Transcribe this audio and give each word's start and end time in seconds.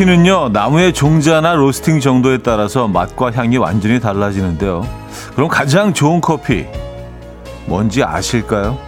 커피는요, 0.00 0.48
나무의 0.54 0.94
종자나 0.94 1.54
로스팅 1.54 2.00
정도에 2.00 2.38
따라서 2.38 2.88
맛과 2.88 3.32
향이 3.32 3.58
완전히 3.58 4.00
달라지는데요. 4.00 4.86
그럼 5.34 5.48
가장 5.48 5.92
좋은 5.92 6.22
커피, 6.22 6.64
뭔지 7.66 8.02
아실까요? 8.02 8.78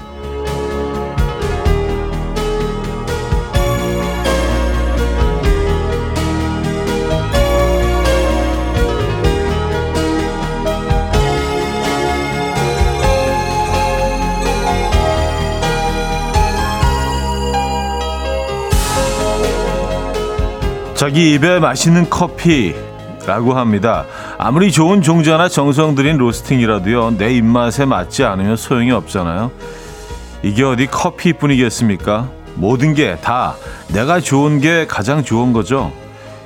자기 21.02 21.34
입에 21.34 21.58
맛있는 21.58 22.08
커피라고 22.08 23.54
합니다. 23.54 24.06
아무리 24.38 24.70
좋은 24.70 25.02
종자나 25.02 25.48
정성 25.48 25.96
들인 25.96 26.16
로스팅이라도요, 26.16 27.16
내 27.18 27.34
입맛에 27.34 27.86
맞지 27.86 28.22
않으면 28.22 28.54
소용이 28.54 28.92
없잖아요. 28.92 29.50
이게 30.44 30.62
어디 30.62 30.86
커피뿐이겠습니까? 30.86 32.28
모든 32.54 32.94
게 32.94 33.16
다 33.20 33.56
내가 33.88 34.20
좋은 34.20 34.60
게 34.60 34.86
가장 34.86 35.24
좋은 35.24 35.52
거죠. 35.52 35.90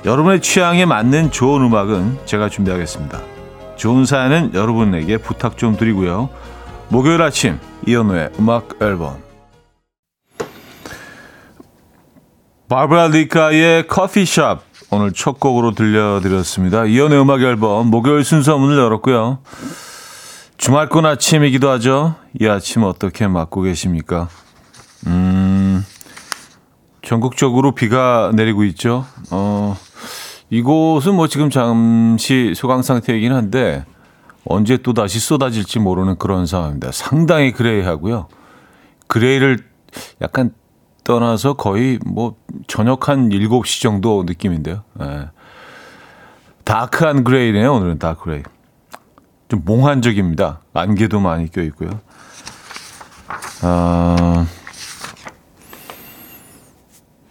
여러분의 0.05 0.41
취향에 0.41 0.87
맞는 0.87 1.29
좋은 1.29 1.61
음악은 1.61 2.21
제가 2.25 2.49
준비하겠습니다. 2.49 3.19
좋은 3.75 4.05
사연은 4.05 4.55
여러분에게 4.55 5.17
부탁 5.17 5.59
좀 5.59 5.77
드리고요. 5.77 6.29
목요일 6.87 7.21
아침 7.21 7.59
이현우의 7.85 8.31
음악 8.39 8.69
앨범 8.81 9.26
바브라 12.69 13.07
리카의 13.07 13.87
커피숍 13.87 14.59
오늘 14.91 15.13
첫 15.13 15.39
곡으로 15.39 15.71
들려드렸습니다. 15.71 16.85
이연의 16.85 17.21
음악 17.21 17.41
앨범 17.41 17.87
목요일 17.87 18.25
순서 18.25 18.57
문을 18.57 18.77
열었고요. 18.77 19.39
주말권 20.57 21.05
아침이기도 21.05 21.69
하죠. 21.71 22.15
이 22.39 22.45
아침 22.45 22.83
어떻게 22.83 23.27
맞고 23.27 23.61
계십니까? 23.61 24.27
음, 25.07 25.85
전국적으로 27.01 27.73
비가 27.73 28.31
내리고 28.33 28.65
있죠. 28.65 29.05
어, 29.31 29.77
이곳은 30.49 31.15
뭐 31.15 31.27
지금 31.27 31.49
잠시 31.49 32.53
소강 32.53 32.81
상태이긴 32.81 33.31
한데 33.31 33.85
언제 34.43 34.75
또 34.75 34.93
다시 34.93 35.19
쏟아질지 35.19 35.79
모르는 35.79 36.17
그런 36.17 36.45
상황입니다. 36.45 36.91
상당히 36.91 37.53
그레이하고요. 37.53 38.27
gray를 39.07 39.59
약간 40.21 40.51
떠나서 41.07 41.53
거의 41.53 41.99
뭐 42.05 42.35
저녁 42.67 43.07
한 43.07 43.29
7시 43.29 43.81
정도 43.81 44.25
느낌인데요. 44.27 44.83
네. 44.95 45.29
dark한 46.65 47.23
gray네요. 47.23 47.75
오늘은 47.75 47.97
dark 47.97 48.25
gray. 48.25 48.43
좀 49.47 49.61
몽환적입니다. 49.63 50.59
안개도 50.73 51.21
많이 51.21 51.49
껴 51.49 51.61
있고요. 51.61 51.91
아, 53.61 54.45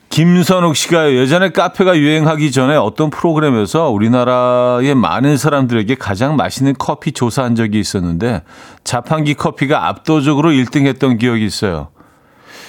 김선욱 0.09 0.75
씨가 0.75 1.13
예전에 1.13 1.51
카페가 1.51 1.99
유행하기 1.99 2.53
전에 2.53 2.77
어떤 2.77 3.11
프로그램에서 3.11 3.91
우리나라의 3.91 4.95
많은 4.95 5.37
사람들에게 5.37 5.97
가장 5.97 6.37
맛있는 6.37 6.73
커피 6.79 7.13
조사한 7.13 7.55
적이 7.55 7.81
있었는데 7.81 8.43
자판기 8.85 9.35
커피가 9.35 9.87
압도적으로 9.89 10.49
1등 10.53 10.87
했던 10.87 11.19
기억이 11.19 11.45
있어요. 11.45 11.89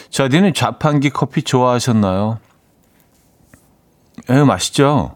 자디는 0.09 0.53
자판기 0.53 1.09
커피 1.09 1.43
좋아하셨나요? 1.43 2.39
예, 4.29 4.43
맛있죠? 4.43 5.15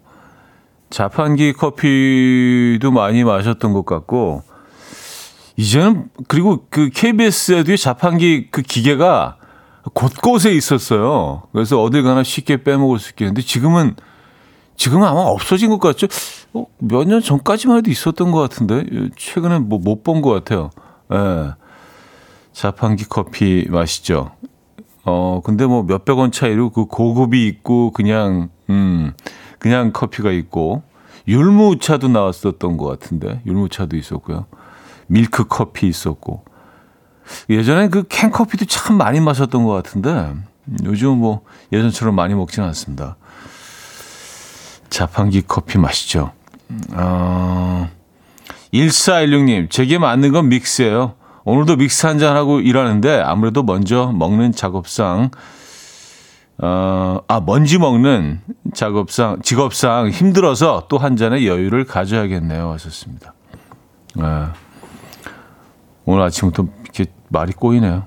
자판기 0.90 1.54
커피도 1.54 2.92
많이 2.92 3.24
마셨던 3.24 3.74
것 3.74 3.86
같고, 3.86 4.44
이제는, 5.56 6.10
그리고 6.28 6.66
그 6.70 6.90
KBS에도 6.90 7.76
자판기 7.78 8.50
그 8.52 8.62
기계가 8.62 9.38
곳곳에 9.94 10.52
있었어요. 10.52 11.44
그래서 11.52 11.82
어딜 11.82 12.04
가나 12.04 12.24
쉽게 12.24 12.64
빼먹을 12.64 13.00
수 13.00 13.12
있겠는데, 13.12 13.42
지금은, 13.42 13.96
지금은 14.76 15.08
아마 15.08 15.22
없어진 15.22 15.70
것 15.70 15.80
같죠? 15.80 16.08
어, 16.54 16.66
몇 16.80 17.06
년 17.06 17.22
전까지만 17.22 17.78
해도 17.78 17.90
있었던 17.90 18.32
것 18.32 18.40
같은데, 18.40 18.84
최근에 19.18 19.60
뭐 19.60 19.80
못 19.80 20.04
본 20.04 20.22
것 20.22 20.32
같아요. 20.32 20.70
예. 21.14 21.54
자판기 22.54 23.06
커피 23.08 23.66
맛있죠? 23.70 24.32
어, 25.04 25.42
근데 25.44 25.66
뭐 25.66 25.84
몇백 25.84 26.18
원 26.18 26.32
차이로 26.32 26.70
그 26.72 26.86
고급이 26.86 27.48
있고 27.48 27.92
그냥, 27.92 28.50
음, 28.70 29.14
그냥 29.60 29.92
커피가 29.92 30.32
있고 30.32 30.84
율무차도 31.28 32.08
나왔었던 32.08 32.78
것 32.78 32.86
같은데 32.86 33.42
율무차도 33.46 33.96
있었고요. 33.96 34.46
밀크 35.08 35.46
커피 35.46 35.88
있었고 35.88 36.44
예전에 37.50 37.90
그 37.90 38.04
캔커피도 38.08 38.66
참 38.66 38.98
많이 38.98 39.20
마셨던 39.20 39.64
것 39.66 39.72
같은데 39.72 40.34
요즘 40.84 41.18
뭐 41.18 41.42
예전처럼 41.72 42.16
많이 42.16 42.34
먹지는 42.34 42.68
않습니다. 42.70 43.18
자판기 44.90 45.44
커피 45.48 45.78
맛있죠. 45.78 46.32
어, 46.94 47.90
1416님, 48.74 49.70
제게 49.70 49.98
맞는 49.98 50.32
건 50.32 50.50
믹스예요. 50.50 51.16
오늘도 51.44 51.78
믹스 51.78 52.06
한잔 52.06 52.36
하고 52.36 52.60
일하는데 52.60 53.22
아무래도 53.22 53.64
먼저 53.64 54.12
먹는 54.14 54.52
작업상 54.52 55.32
어, 56.60 57.20
아, 57.28 57.42
먼지 57.44 57.80
먹는 57.80 58.42
작업상, 58.76 59.42
직업상 59.42 60.10
힘들어서 60.10 60.86
또 60.90 60.98
한 61.00 61.16
잔의 61.16 61.48
여유를 61.48 61.86
가져야겠네요. 61.86 62.70
하셨습니다. 62.74 63.34
아, 64.20 64.54
오늘 66.06 66.22
아침부터 66.24 66.68
이렇게 66.84 67.06
말이 67.30 67.52
꼬이네요. 67.54 68.04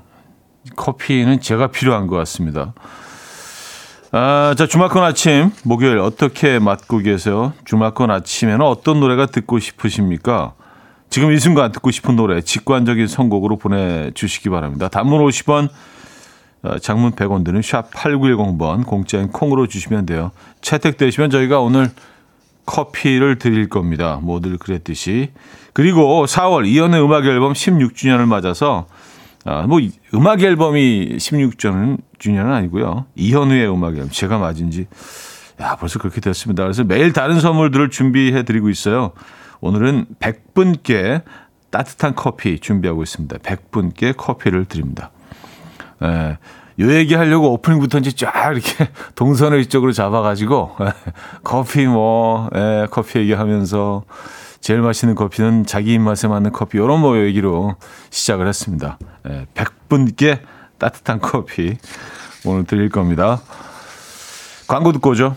커피는 0.77 1.41
제가 1.41 1.69
필요한 1.69 2.07
것 2.07 2.15
같습니다. 2.19 2.75
아, 4.13 4.55
자, 4.57 4.69
주말권 4.69 5.03
아침, 5.03 5.51
목요일 5.65 5.99
어떻게 5.99 6.61
맞고 6.61 6.99
계세요? 6.99 7.53
주말권 7.65 8.13
아침에는 8.13 8.63
어떤 8.63 9.01
노래가 9.01 9.27
듣고 9.27 9.59
싶으십니까? 9.59 10.55
지금 11.15 11.31
이 11.31 11.39
순간 11.39 11.71
듣고 11.71 11.93
싶은 11.93 12.17
노래 12.17 12.41
직관적인 12.41 13.07
선곡으로 13.07 13.57
보내주시기 13.57 14.51
바랍니다. 14.51 14.89
단문 14.89 15.25
50원, 15.25 15.69
어, 16.65 16.79
장문 16.81 17.13
100원 17.13 17.45
드는 17.45 17.63
샵 17.63 17.89
8910번 17.93 18.85
공짜인 18.85 19.29
콩으로 19.29 19.69
주시면 19.69 20.07
돼요. 20.07 20.33
채택되시면 20.61 21.31
저희가 21.31 21.61
오늘 21.61 21.89
커피를 22.67 23.39
드릴 23.39 23.69
겁니다. 23.69 24.19
모두 24.21 24.59
그랬듯이. 24.59 25.31
그리고 25.73 26.27
4월 26.27 26.67
이연의 26.67 27.01
음악 27.01 27.27
앨범 27.27 27.53
16주년을 27.53 28.27
맞아서 28.27 28.89
아, 29.45 29.69
뭐 29.69 29.79
음악 30.15 30.43
앨범이 30.43 31.19
16주년은 31.19 32.53
아니고요. 32.53 33.07
이현우의 33.15 33.73
음악 33.73 33.95
앨범 33.95 34.11
제가 34.11 34.39
맞은 34.39 34.73
지 34.73 34.89
야, 35.61 35.77
벌써 35.77 36.01
그렇게 36.01 36.21
됐습니다. 36.21 36.65
그래서 36.65 36.83
매일 36.83 37.13
다른 37.13 37.39
선물들을 37.39 37.91
준비해 37.91 38.43
드리고 38.43 38.69
있어요. 38.69 39.13
오늘은 39.65 40.05
100분께 40.21 41.23
따뜻한 41.71 42.15
커피 42.15 42.59
준비하고 42.59 43.03
있습니다. 43.03 43.39
100분께 43.39 44.15
커피를 44.15 44.67
드립니다. 44.67 45.11
예, 46.03 46.37
요 46.81 46.93
얘기 46.93 47.15
하려고 47.15 47.51
오프닝부터 47.55 48.01
이제 48.01 48.11
쫙 48.11 48.53
이렇게 48.53 48.91
동선을 49.17 49.61
이쪽으로 49.61 49.93
잡아가지고, 49.93 50.77
예, 50.83 50.93
커피 51.43 51.87
뭐, 51.87 52.51
예, 52.55 52.87
커피 52.91 53.21
얘기하면서 53.21 54.05
제일 54.61 54.83
맛있는 54.83 55.15
커피는 55.15 55.65
자기 55.65 55.95
입맛에 55.95 56.29
맞는 56.29 56.53
커피, 56.53 56.77
요런 56.77 57.01
뭐 57.01 57.17
얘기로 57.17 57.77
시작을 58.11 58.47
했습니다. 58.47 58.99
예, 59.31 59.47
100분께 59.55 60.41
따뜻한 60.77 61.21
커피 61.25 61.79
오늘 62.45 62.65
드릴 62.65 62.91
겁니다. 62.91 63.41
광고 64.69 64.93
듣고 64.93 65.13
오죠. 65.13 65.37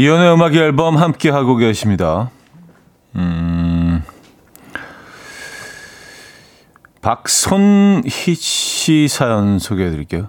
이연의 0.00 0.32
음악 0.32 0.54
앨범 0.54 0.96
함께 0.96 1.28
하고 1.28 1.56
계십니다. 1.56 2.30
음, 3.16 4.02
박손희 7.02 8.34
씨 8.34 9.08
사연 9.08 9.58
소개해 9.58 9.90
드릴게요. 9.90 10.28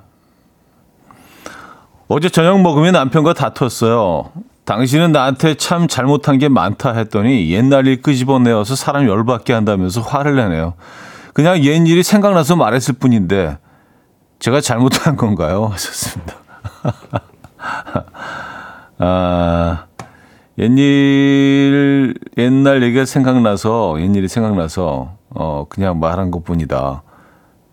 어제 2.10 2.28
저녁 2.28 2.60
먹으면 2.62 2.92
남편과 2.92 3.32
다퉜어요. 3.34 4.34
당신은 4.66 5.14
나한테 5.14 5.54
참 5.54 5.88
잘못한 5.88 6.38
게 6.38 6.50
많다 6.50 6.92
했더니 6.92 7.50
옛날 7.52 7.88
일 7.88 8.02
끄집어내어서 8.02 8.76
사람 8.76 9.08
열받게 9.08 9.54
한다면서 9.54 10.02
화를 10.02 10.36
내네요. 10.36 10.74
그냥 11.32 11.64
옛 11.64 11.78
일이 11.88 12.04
생각나서 12.04 12.58
말했을 12.58 12.96
뿐인데 12.96 13.58
제가 14.40 14.60
잘못한 14.60 15.16
건가요? 15.16 15.68
하셨습니다. 15.68 16.36
아, 19.04 19.86
옛일, 20.60 22.14
옛날 22.38 22.84
얘기가 22.84 23.06
생각나서, 23.06 24.00
옛일이 24.00 24.28
생각나서, 24.28 25.14
어, 25.32 25.66
그냥 25.70 26.00
말한 26.00 26.30
것 26.30 26.44
뿐이다. 26.44 27.02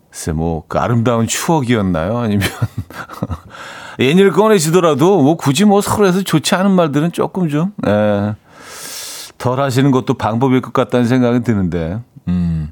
글쎄, 0.09 0.31
뭐, 0.31 0.63
그 0.67 0.79
아름다운 0.79 1.27
추억이었나요? 1.27 2.17
아니면, 2.17 2.47
옛일 3.99 4.31
꺼내시더라도, 4.31 5.21
뭐, 5.21 5.37
굳이 5.37 5.65
뭐 5.65 5.81
서로에서 5.81 6.23
좋지 6.23 6.55
않은 6.55 6.71
말들은 6.71 7.11
조금 7.11 7.47
좀, 7.47 7.73
예, 7.85 8.33
덜 9.37 9.59
하시는 9.59 9.91
것도 9.91 10.15
방법일 10.15 10.61
것 10.61 10.73
같다는 10.73 11.05
생각이 11.05 11.43
드는데, 11.43 11.99
음, 12.27 12.71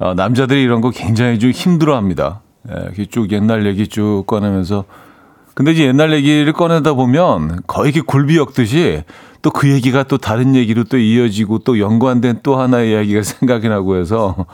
어, 0.00 0.14
남자들이 0.14 0.60
이런 0.60 0.80
거 0.80 0.90
굉장히 0.90 1.38
좀 1.38 1.52
힘들어 1.52 1.96
합니다. 1.96 2.40
예, 2.68 3.04
쭉 3.04 3.30
옛날 3.30 3.64
얘기 3.64 3.86
쭉 3.86 4.24
꺼내면서, 4.26 4.86
근데 5.54 5.72
이제 5.72 5.84
옛날 5.84 6.12
얘기를 6.12 6.52
꺼내다 6.52 6.94
보면 6.94 7.60
거의 7.66 7.92
이렇게 7.92 8.04
굴비 8.04 8.36
엮듯이 8.36 9.02
또 9.42 9.50
그 9.50 9.70
얘기가 9.70 10.04
또 10.04 10.16
다른 10.18 10.54
얘기로 10.54 10.84
또 10.84 10.96
이어지고 10.96 11.58
또 11.60 11.78
연관된 11.78 12.40
또 12.42 12.56
하나의 12.56 12.92
이야기가 12.92 13.22
생각이 13.22 13.68
나고 13.68 13.96
해서 13.96 14.46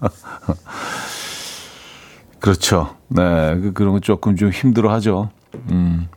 그렇죠. 2.38 2.94
네. 3.08 3.58
그, 3.60 3.72
그런 3.72 3.92
거 3.94 4.00
조금 4.00 4.36
좀 4.36 4.50
힘들어 4.50 4.92
하죠. 4.92 5.30
음. 5.70 6.08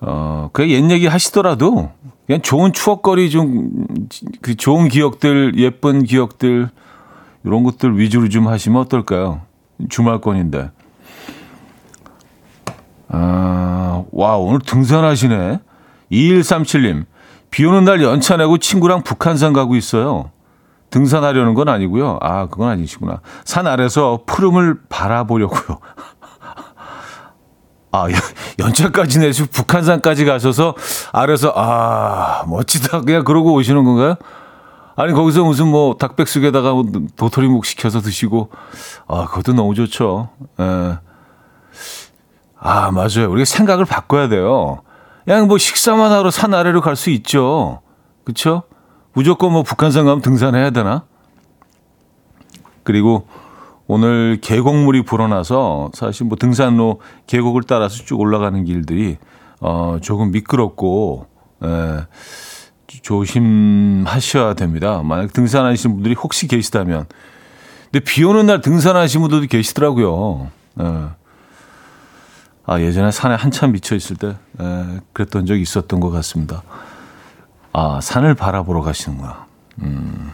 어, 0.00 0.50
그 0.52 0.62
옛 0.62 0.90
얘기 0.90 1.06
하시더라도 1.06 1.90
그냥 2.26 2.40
좋은 2.42 2.72
추억거리 2.72 3.30
좀, 3.30 3.86
그 4.42 4.54
좋은 4.54 4.88
기억들, 4.88 5.54
예쁜 5.56 6.04
기억들, 6.04 6.68
이런 7.44 7.62
것들 7.64 7.98
위주로 7.98 8.28
좀 8.28 8.48
하시면 8.48 8.80
어떨까요? 8.82 9.40
주말권인데. 9.88 10.70
아, 13.08 14.04
와, 14.12 14.36
오늘 14.36 14.60
등산하시네. 14.60 15.60
2137님, 16.12 17.06
비 17.50 17.64
오는 17.64 17.84
날 17.84 18.02
연차 18.02 18.36
내고 18.36 18.58
친구랑 18.58 19.02
북한산 19.02 19.52
가고 19.52 19.76
있어요. 19.76 20.30
등산하려는 20.90 21.54
건 21.54 21.68
아니고요. 21.68 22.18
아, 22.20 22.46
그건 22.46 22.70
아니시구나. 22.70 23.20
산 23.44 23.66
아래서 23.66 24.20
푸름을 24.26 24.80
바라보려고요. 24.88 25.78
아, 27.92 28.06
연차까지 28.58 29.18
내시고 29.18 29.48
북한산까지 29.50 30.24
가셔서 30.24 30.74
아래서, 31.12 31.52
아, 31.56 32.44
멋지다. 32.46 33.02
그냥 33.02 33.24
그러고 33.24 33.54
오시는 33.54 33.84
건가요? 33.84 34.16
아니, 34.96 35.12
거기서 35.12 35.44
무슨 35.44 35.68
뭐 35.68 35.96
닭백숙에다가 35.96 36.72
뭐 36.72 36.84
도토리묵 37.16 37.64
시켜서 37.64 38.00
드시고, 38.00 38.50
아, 39.06 39.26
그것도 39.26 39.52
너무 39.52 39.74
좋죠. 39.74 40.30
예. 40.60 40.98
아, 42.60 42.90
맞아요. 42.90 43.30
우리가 43.30 43.44
생각을 43.44 43.84
바꿔야 43.84 44.28
돼요. 44.28 44.78
그냥 45.24 45.46
뭐 45.46 45.58
식사만 45.58 46.10
하러 46.10 46.30
산 46.30 46.54
아래로 46.54 46.80
갈 46.80 46.96
수 46.96 47.10
있죠. 47.10 47.80
그쵸? 48.24 48.62
무조건 49.12 49.52
뭐 49.52 49.62
북한산 49.62 50.04
가면 50.06 50.22
등산해야 50.22 50.70
되나? 50.70 51.04
그리고 52.82 53.26
오늘 53.86 54.38
계곡물이 54.40 55.02
불어나서 55.04 55.90
사실 55.94 56.26
뭐 56.26 56.36
등산로 56.38 57.00
계곡을 57.26 57.62
따라서 57.64 58.04
쭉 58.04 58.20
올라가는 58.20 58.62
길들이 58.64 59.18
어 59.60 59.98
조금 60.00 60.30
미끄럽고 60.30 61.26
에, 61.64 61.68
조심하셔야 63.02 64.54
됩니다. 64.54 65.02
만약 65.04 65.32
등산하시는 65.32 65.96
분들이 65.96 66.14
혹시 66.14 66.46
계시다면 66.48 67.06
근데 67.90 68.04
비 68.04 68.24
오는 68.24 68.46
날 68.46 68.60
등산하시는 68.60 69.20
분들도 69.22 69.46
계시더라고요. 69.48 70.48
에. 70.80 70.84
아, 72.70 72.78
예전에 72.80 73.10
산에 73.10 73.34
한참 73.34 73.72
미쳐 73.72 73.96
있을 73.96 74.16
때 74.16 74.28
에, 74.28 75.00
그랬던 75.14 75.46
적이 75.46 75.62
있었던 75.62 76.00
것 76.00 76.10
같습니다. 76.10 76.62
아, 77.72 77.98
산을 78.02 78.34
바라보러 78.34 78.82
가시는구나. 78.82 79.46
음. 79.80 80.32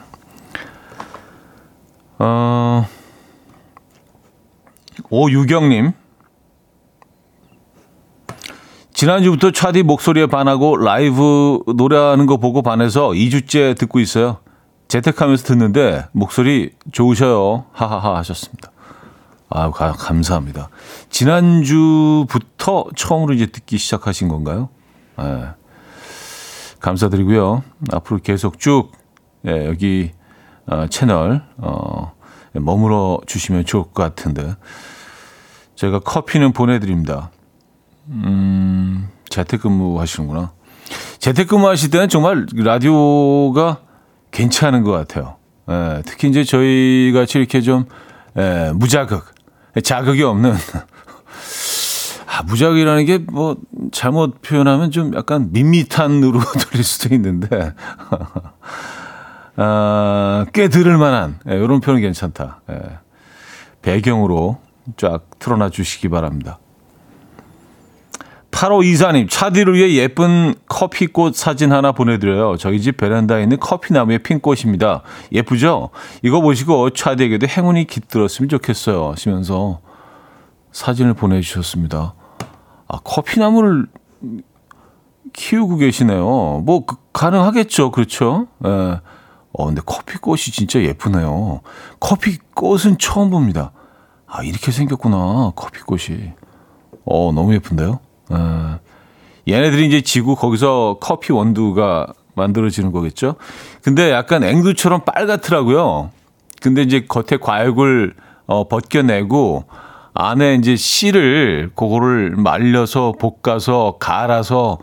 어, 2.18 2.88
오유경님. 5.10 5.92
지난주부터 8.92 9.52
차디 9.52 9.84
목소리에 9.84 10.26
반하고 10.26 10.76
라이브 10.76 11.60
노래하는 11.76 12.26
거 12.26 12.38
보고 12.38 12.62
반해서 12.62 13.10
2주째 13.10 13.78
듣고 13.78 14.00
있어요. 14.00 14.38
재택하면서 14.88 15.44
듣는데 15.44 16.06
목소리 16.10 16.72
좋으셔요. 16.90 17.66
하하하 17.70 18.16
하셨습니다. 18.16 18.73
아, 19.56 19.70
감사합니다. 19.70 20.68
지난주부터 21.10 22.86
처음으로 22.96 23.34
이제 23.34 23.46
듣기 23.46 23.78
시작하신 23.78 24.26
건가요? 24.26 24.68
네. 25.16 25.46
감사드리고요. 26.80 27.62
앞으로 27.92 28.18
계속 28.20 28.58
쭉 28.58 28.90
예, 29.46 29.66
여기 29.66 30.10
어, 30.66 30.88
채널 30.90 31.44
어, 31.58 32.14
머물러 32.52 33.20
주시면 33.26 33.64
좋을 33.64 33.84
것 33.84 33.94
같은데 33.94 34.56
제가 35.76 36.00
커피는 36.00 36.52
보내드립니다. 36.52 37.30
음, 38.08 39.08
재택근무 39.28 40.00
하시는구나. 40.00 40.50
재택근무 41.20 41.68
하실 41.68 41.90
때는 41.90 42.08
정말 42.08 42.44
라디오가 42.52 43.78
괜찮은 44.32 44.82
것 44.82 44.90
같아요. 44.90 45.36
예, 45.70 46.02
특히 46.04 46.28
이제 46.28 46.42
저희 46.42 47.12
같이 47.14 47.38
이렇게 47.38 47.60
좀 47.60 47.84
예, 48.36 48.72
무자극 48.74 49.33
자극이 49.82 50.22
없는 50.22 50.54
아, 52.26 52.42
무작이라는 52.42 53.04
게 53.06 53.18
뭐 53.30 53.56
잘못 53.92 54.42
표현하면 54.42 54.90
좀 54.90 55.14
약간 55.14 55.50
밋밋한으로 55.52 56.40
들릴 56.40 56.82
수도 56.84 57.14
있는데 57.14 57.72
아, 59.56 60.46
꽤 60.52 60.68
들을 60.68 60.96
만한 60.98 61.38
예, 61.48 61.54
이런 61.54 61.80
표현 61.80 62.00
괜찮다. 62.00 62.62
예, 62.70 62.98
배경으로 63.82 64.58
쫙 64.96 65.22
틀어놔 65.38 65.70
주시기 65.70 66.08
바랍니다. 66.08 66.58
8호 68.54 68.84
이사님, 68.84 69.26
차디를 69.28 69.74
위해 69.74 69.94
예쁜 69.96 70.54
커피꽃 70.68 71.34
사진 71.34 71.72
하나 71.72 71.90
보내드려요. 71.90 72.56
저희 72.56 72.80
집 72.80 72.96
베란다에 72.96 73.42
있는 73.42 73.58
커피나무의 73.58 74.20
핀꽃입니다. 74.20 75.02
예쁘죠? 75.32 75.90
이거 76.22 76.40
보시고 76.40 76.90
차디에게도 76.90 77.48
행운이 77.48 77.86
깃들었으면 77.86 78.48
좋겠어요. 78.48 79.10
하시면서 79.10 79.80
사진을 80.70 81.14
보내주셨습니다. 81.14 82.14
아, 82.86 82.98
커피나무를 83.02 83.88
키우고 85.32 85.78
계시네요. 85.78 86.62
뭐, 86.64 86.86
그, 86.86 86.94
가능하겠죠. 87.12 87.90
그렇죠? 87.90 88.46
예. 88.64 89.00
어, 89.52 89.66
근데 89.66 89.82
커피꽃이 89.84 90.38
진짜 90.52 90.80
예쁘네요. 90.80 91.60
커피꽃은 91.98 92.98
처음 93.00 93.30
봅니다. 93.30 93.72
아, 94.28 94.44
이렇게 94.44 94.70
생겼구나. 94.70 95.54
커피꽃이. 95.56 96.34
어, 97.04 97.32
너무 97.32 97.52
예쁜데요? 97.54 97.98
어, 98.30 98.78
얘네들이 99.48 99.86
이제 99.86 100.00
지구 100.00 100.36
거기서 100.36 100.98
커피 101.00 101.32
원두가 101.32 102.06
만들어지는 102.34 102.92
거겠죠. 102.92 103.36
근데 103.82 104.10
약간 104.10 104.42
앵두처럼 104.42 105.04
빨갛더라고요. 105.04 106.10
근데 106.60 106.82
이제 106.82 107.04
겉에 107.06 107.38
과육을 107.40 108.14
어, 108.46 108.68
벗겨내고 108.68 109.64
안에 110.14 110.54
이제 110.54 110.76
씨를 110.76 111.72
그거를 111.74 112.36
말려서 112.36 113.12
볶아서 113.18 113.96
갈아서 113.98 114.78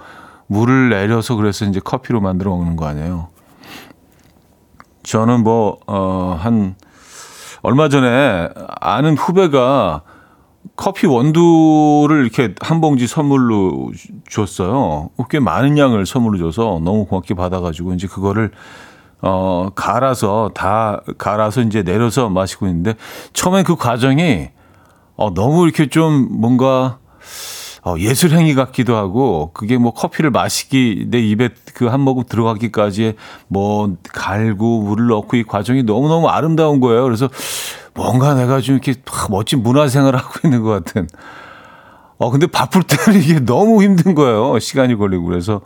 물을 0.48 0.90
내려서 0.90 1.36
그래서 1.36 1.66
이제 1.66 1.80
커피로 1.80 2.20
만들어 2.20 2.52
먹는 2.52 2.76
거 2.76 2.86
아니에요. 2.86 3.30
저는 5.04 5.44
뭐, 5.44 5.80
어, 5.88 6.38
한, 6.40 6.76
얼마 7.62 7.90
전에 7.90 8.50
아는 8.82 9.18
후배가 9.18 10.02
커피 10.82 11.06
원두를 11.06 12.24
이렇게 12.24 12.56
한 12.60 12.82
봉지 12.82 13.06
선물로 13.06 13.92
줬어요. 14.28 15.12
꽤 15.30 15.40
많은 15.40 15.78
양을 15.78 16.08
선물로 16.08 16.40
줘서 16.40 16.82
너무 16.84 17.06
고맙게 17.06 17.36
받아가지고 17.36 17.94
이제 17.94 18.08
그거를 18.08 18.50
어 19.22 19.70
갈아서 19.76 20.50
다 20.56 21.02
갈아서 21.20 21.62
이제 21.62 21.84
내려서 21.84 22.30
마시고 22.30 22.66
있는데 22.66 22.96
처음엔 23.34 23.64
그 23.64 23.76
과정이 23.76 24.50
어 25.18 25.32
너무 25.36 25.66
이렇게 25.66 25.88
좀 25.88 26.28
뭔가 26.32 26.98
어, 27.84 27.96
예술 27.98 28.32
행위 28.32 28.54
같기도 28.54 28.96
하고 28.96 29.52
그게 29.54 29.78
뭐 29.78 29.92
커피를 29.94 30.30
마시기 30.32 31.06
내 31.10 31.20
입에 31.20 31.50
그 31.76 31.90
한 31.90 32.00
모금 32.00 32.24
들어가기까지 32.28 33.16
뭐 33.48 33.96
갈고 34.14 34.82
물을 34.82 35.08
넣고 35.08 35.38
이 35.38 35.44
과정이 35.44 35.84
너무 35.84 36.08
너무 36.08 36.28
아름다운 36.28 36.80
거예요. 36.80 37.04
그래서 37.04 37.28
뭔가 37.94 38.34
내가 38.34 38.62
좀 38.62 38.76
이렇게 38.76 39.00
멋진 39.30 39.64
문화생활을 39.64 40.18
하고 40.20 40.40
있는 40.44 40.62
것 40.62 40.70
같은. 40.70 41.08
어, 42.18 42.30
근데 42.30 42.48
바쁠 42.48 42.84
때는 42.84 43.20
이게 43.20 43.40
너무 43.40 43.82
힘든 43.84 44.16
거예요. 44.16 44.60
시간이 44.60 44.96
걸리고. 44.96 45.26
그래서 45.26 45.62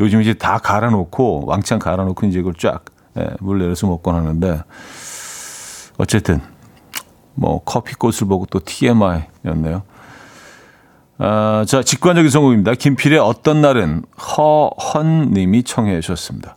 요즘 0.00 0.22
이제 0.22 0.34
다 0.34 0.58
갈아놓고, 0.58 1.44
왕창 1.46 1.78
갈아놓고 1.78 2.26
이제 2.26 2.38
이걸 2.38 2.54
쫙, 2.54 2.84
예, 3.18 3.28
물 3.40 3.58
내려서 3.58 3.86
먹곤 3.86 4.14
하는데, 4.14 4.62
어쨌든, 5.98 6.40
뭐, 7.34 7.62
커피 7.64 7.94
꽃을 7.94 8.26
보고 8.28 8.46
또 8.46 8.58
TMI였네요. 8.64 9.82
아, 11.18 11.64
자, 11.68 11.82
직관적인 11.82 12.30
성공입니다. 12.30 12.72
김필의 12.74 13.18
어떤 13.18 13.60
날은 13.60 14.02
허헌 14.16 15.32
님이 15.32 15.62
청해 15.62 16.00
주셨습니다. 16.00 16.56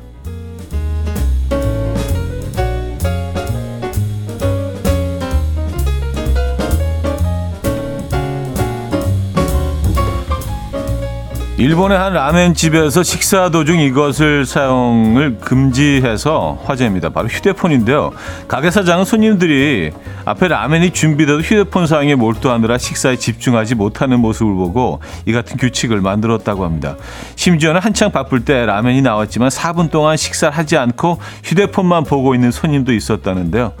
일본의 11.61 11.95
한 11.95 12.13
라멘 12.13 12.55
집에서 12.55 13.03
식사 13.03 13.49
도중 13.49 13.79
이것을 13.81 14.47
사용을 14.47 15.37
금지해서 15.37 16.57
화제입니다. 16.65 17.09
바로 17.09 17.27
휴대폰인데요. 17.27 18.13
가게 18.47 18.71
사장은 18.71 19.05
손님들이 19.05 19.91
앞에 20.25 20.47
라멘이 20.47 20.89
준비돼도 20.89 21.41
휴대폰 21.41 21.85
사용에 21.85 22.15
몰두하느라 22.15 22.79
식사에 22.79 23.15
집중하지 23.15 23.75
못하는 23.75 24.21
모습을 24.21 24.55
보고 24.55 25.01
이 25.27 25.33
같은 25.33 25.57
규칙을 25.57 26.01
만들었다고 26.01 26.65
합니다. 26.65 26.95
심지어는 27.35 27.79
한창 27.79 28.11
바쁠 28.11 28.43
때 28.43 28.65
라멘이 28.65 29.03
나왔지만 29.03 29.49
4분 29.49 29.91
동안 29.91 30.17
식사를 30.17 30.57
하지 30.57 30.77
않고 30.77 31.19
휴대폰만 31.43 32.05
보고 32.05 32.33
있는 32.33 32.49
손님도 32.49 32.91
있었다는데요. 32.91 33.73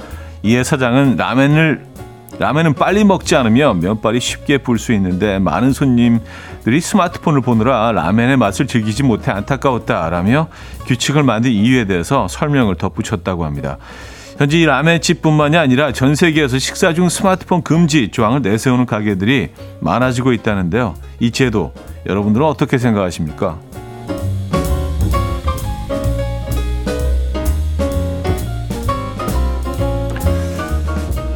이에 0.43 0.63
사장은 0.63 1.17
라멘을 1.17 1.90
라면은 2.41 2.73
빨리 2.73 3.03
먹지 3.03 3.35
않으면 3.35 3.81
면발이 3.81 4.19
쉽게 4.19 4.57
불 4.57 4.79
수 4.79 4.93
있는데 4.93 5.37
많은 5.37 5.73
손님들이 5.73 6.81
스마트폰을 6.81 7.41
보느라 7.41 7.91
라면의 7.91 8.35
맛을 8.35 8.65
즐기지 8.65 9.03
못해 9.03 9.29
안타까웠다라며 9.29 10.47
규칙을 10.87 11.21
만든 11.21 11.51
이유에 11.51 11.85
대해서 11.85 12.27
설명을 12.27 12.77
덧붙였다고 12.77 13.45
합니다. 13.45 13.77
현재 14.39 14.57
이 14.57 14.65
라면집뿐만이 14.65 15.55
아니라 15.55 15.91
전 15.91 16.15
세계에서 16.15 16.57
식사 16.57 16.95
중 16.95 17.09
스마트폰 17.09 17.61
금지 17.61 18.09
조항을 18.09 18.41
내세우는 18.41 18.87
가게들이 18.87 19.49
많아지고 19.79 20.33
있다는데요. 20.33 20.95
이 21.19 21.29
제도 21.29 21.73
여러분들은 22.07 22.43
어떻게 22.43 22.79
생각하십니까? 22.79 23.59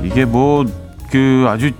이게 0.03 0.25
뭐 0.25 0.65
그 1.15 1.45
아주 1.47 1.71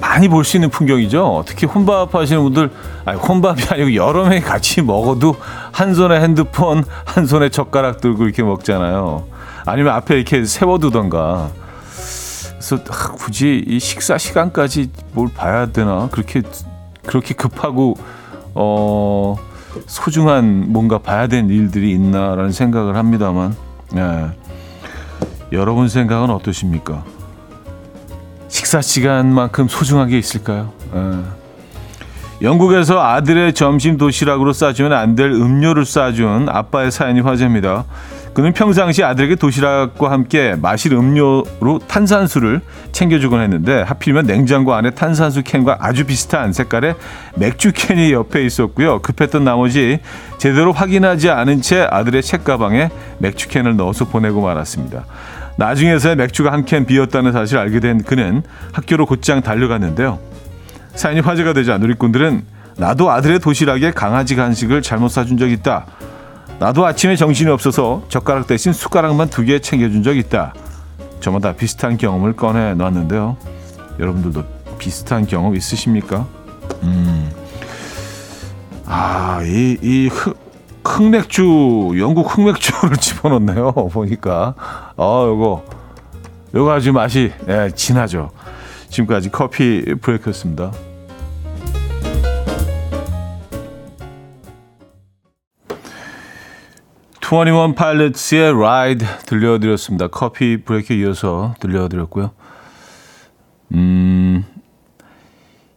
많이 0.00 0.28
볼 0.28 0.44
수 0.44 0.56
있는 0.56 0.70
풍경이죠. 0.70 1.42
특히 1.46 1.66
혼밥 1.66 2.14
하시는 2.14 2.40
분들, 2.44 2.70
아니, 3.04 3.18
혼밥이 3.18 3.62
아니고 3.68 3.94
여러 3.96 4.22
명이 4.22 4.40
같이 4.40 4.82
먹어도 4.82 5.34
한 5.72 5.94
손에 5.94 6.20
핸드폰, 6.20 6.84
한 7.04 7.26
손에 7.26 7.48
젓가락 7.48 8.00
들고 8.00 8.22
이렇게 8.22 8.44
먹잖아요. 8.44 9.24
아니면 9.66 9.94
앞에 9.94 10.14
이렇게 10.14 10.44
세워두던가. 10.44 11.50
그래서 12.50 12.76
아, 12.76 13.08
굳이 13.14 13.64
이 13.66 13.80
식사 13.80 14.16
시간까지 14.16 14.90
뭘 15.12 15.28
봐야 15.34 15.66
되나? 15.66 16.08
그렇게, 16.12 16.42
그렇게 17.04 17.34
급하고, 17.34 17.96
어, 18.54 19.34
소중한 19.86 20.66
뭔가 20.68 20.98
봐야 20.98 21.26
되는 21.26 21.50
일들이 21.50 21.90
있나라는 21.92 22.52
생각을 22.52 22.94
합니다만, 22.96 23.56
예. 23.96 24.26
여러분 25.50 25.88
생각은 25.88 26.30
어떠십니까? 26.30 27.02
식사 28.68 28.82
시간만큼 28.82 29.66
소중한 29.66 30.08
게 30.10 30.18
있을까요? 30.18 30.70
에. 30.94 32.44
영국에서 32.44 33.00
아들의 33.02 33.54
점심 33.54 33.96
도시락으로 33.96 34.52
싸주면 34.52 34.92
안 34.92 35.16
될 35.16 35.30
음료를 35.30 35.86
싸준 35.86 36.50
아빠의 36.50 36.90
사연이 36.90 37.20
화제입니다. 37.20 37.86
그는 38.34 38.52
평상시 38.52 39.02
아들에게 39.02 39.36
도시락과 39.36 40.10
함께 40.10 40.54
마실 40.60 40.92
음료로 40.92 41.80
탄산수를 41.88 42.60
챙겨주곤 42.92 43.40
했는데 43.40 43.80
하필이면 43.80 44.26
냉장고 44.26 44.74
안에 44.74 44.90
탄산수 44.90 45.44
캔과 45.44 45.78
아주 45.80 46.04
비슷한 46.04 46.52
색깔의 46.52 46.94
맥주 47.36 47.72
캔이 47.72 48.12
옆에 48.12 48.44
있었고요. 48.44 48.98
급했던 49.00 49.44
나머지 49.44 49.98
제대로 50.36 50.72
확인하지 50.72 51.30
않은 51.30 51.62
채 51.62 51.88
아들의 51.90 52.22
책가방에 52.22 52.90
맥주 53.16 53.48
캔을 53.48 53.76
넣어서 53.76 54.04
보내고 54.04 54.42
말았습니다. 54.42 55.06
나중에서야 55.58 56.14
맥주가 56.14 56.52
한 56.52 56.64
캔 56.64 56.86
비었다는 56.86 57.32
사실을 57.32 57.60
알게 57.60 57.80
된 57.80 58.02
그는 58.02 58.42
학교로 58.72 59.06
곧장 59.06 59.42
달려갔는데요. 59.42 60.18
사연이 60.94 61.20
화제가 61.20 61.52
되자 61.52 61.78
누리꾼들은 61.78 62.44
나도 62.76 63.10
아들의 63.10 63.40
도시락에 63.40 63.90
강아지 63.90 64.36
간식을 64.36 64.82
잘못 64.82 65.08
사준 65.08 65.36
적 65.36 65.50
있다. 65.50 65.86
나도 66.60 66.86
아침에 66.86 67.16
정신이 67.16 67.50
없어서 67.50 68.04
젓가락 68.08 68.46
대신 68.46 68.72
숟가락만 68.72 69.30
두 69.30 69.44
개 69.44 69.58
챙겨준 69.58 70.02
적 70.02 70.16
있다. 70.16 70.54
저마다 71.20 71.52
비슷한 71.54 71.96
경험을 71.96 72.34
꺼내 72.34 72.74
놨는데요. 72.74 73.36
여러분들도 73.98 74.44
비슷한 74.78 75.26
경험 75.26 75.56
있으십니까? 75.56 76.26
음. 76.84 77.30
아, 78.86 79.40
이, 79.44 79.76
이 79.82 80.08
흑맥주, 80.84 81.94
영국 81.98 82.36
흑맥주를 82.36 82.96
집어넣네요. 83.00 83.72
보니까. 83.72 84.54
어, 84.96 85.24
요거, 85.28 85.64
요거 86.54 86.72
아주 86.72 86.92
맛이, 86.92 87.32
예, 87.48 87.70
진하죠. 87.74 88.30
지금까지 88.88 89.30
커피 89.30 89.94
브레이크였습니다. 90.00 90.72
Twenty 97.20 97.74
One 97.74 97.97
Pilots의 97.97 98.58
Ride 98.58 99.04
들려드렸습니다. 99.26 100.06
커피 100.08 100.62
브레이크 100.64 100.94
이어서 100.94 101.54
들려드렸고요. 101.60 102.30
음, 103.74 104.44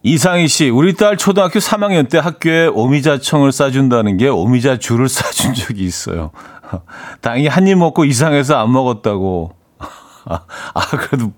이상희 0.04 0.48
씨, 0.48 0.68
우리 0.68 0.94
딸 0.94 1.16
초등학교 1.16 1.60
3학년 1.60 2.08
때 2.08 2.18
학교에 2.18 2.66
오미자청을 2.66 3.52
싸준다는 3.52 4.16
게 4.16 4.28
오미자주를 4.28 5.06
싸준 5.08 5.54
적이 5.54 5.84
있어요. 5.84 6.30
다행히 7.20 7.46
한입 7.46 7.78
먹고 7.78 8.04
이상해서 8.04 8.56
안 8.56 8.72
먹었다고. 8.72 9.52
아, 10.24 10.40
아, 10.74 10.80
그래도 10.96 11.32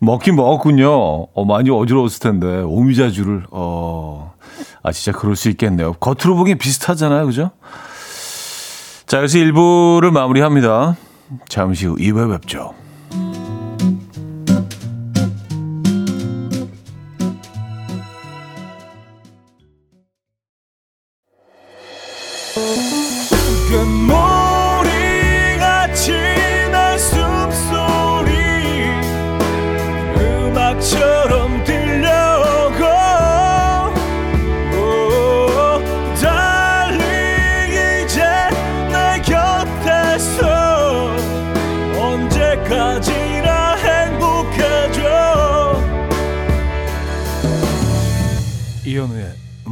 먹긴 0.00 0.36
먹었군요. 0.36 0.88
어, 0.88 1.44
많이 1.44 1.70
어지러웠을 1.70 2.20
텐데. 2.20 2.62
오미자주를, 2.62 3.44
어, 3.50 4.34
아, 4.82 4.92
진짜 4.92 5.16
그럴 5.16 5.36
수 5.36 5.48
있겠네요. 5.50 5.92
겉으로 5.94 6.36
보기엔 6.36 6.58
비슷하잖아요. 6.58 7.26
그죠? 7.26 7.50
자, 9.06 9.18
그래서 9.18 9.38
1부를 9.38 10.10
마무리합니다. 10.10 10.96
잠시 11.48 11.86
후 11.86 11.96
2부 11.96 12.30
뵙죠. 12.32 12.74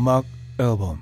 음악 0.02 0.24
앨범 0.58 0.98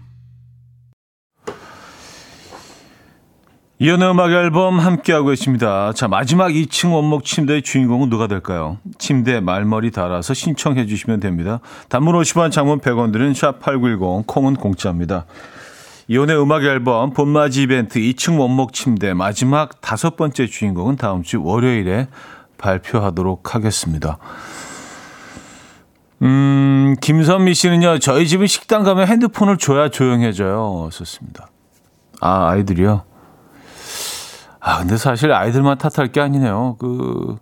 이연의 3.79 4.11
음악 4.11 4.31
앨범 4.31 4.79
함께하고 4.79 5.29
계십니다. 5.29 5.95
자, 5.95 6.07
마지막 6.07 6.49
2층 6.49 6.93
원목 6.93 7.25
침대의 7.25 7.63
주인공은 7.63 8.11
누가 8.11 8.27
될까요? 8.27 8.77
침대 8.99 9.41
말머리 9.41 9.91
달아서 9.91 10.35
신청해 10.35 10.85
주시면 10.85 11.21
됩니다. 11.21 11.61
단문 11.89 12.15
50원, 12.15 12.53
장문 12.53 12.81
100원 12.81 13.11
드는 13.11 13.33
샵8910, 13.33 14.27
콩은 14.27 14.57
공짜입니다. 14.57 15.25
이혼의 16.09 16.39
음악 16.39 16.65
앨범 16.65 17.15
봄맞이 17.15 17.63
이벤트 17.63 18.01
2층 18.01 18.39
원목 18.39 18.75
침대 18.75 19.15
마지막 19.15 19.81
다섯 19.81 20.17
번째 20.17 20.47
주인공은 20.47 20.97
다음 20.97 21.23
주 21.23 21.43
월요일에 21.43 22.09
발표하도록 22.59 23.55
하겠습니다. 23.55 24.19
음, 26.23 26.97
김선미 27.01 27.55
씨는요, 27.55 27.99
저희 27.99 28.27
집은 28.27 28.47
식당 28.47 28.83
가면 28.83 29.07
핸드폰을 29.07 29.57
줘야 29.57 29.89
조용해져요. 29.89 30.91
썼습니다. 30.93 31.49
아, 32.21 32.51
아이들이요? 32.51 33.03
아, 34.61 34.79
근데 34.81 34.99
사실 34.99 35.33
아이들만 35.33 35.79
탓할 35.79 36.13
게 36.13 36.21
아니네요. 36.21 36.77
그, 36.79 37.37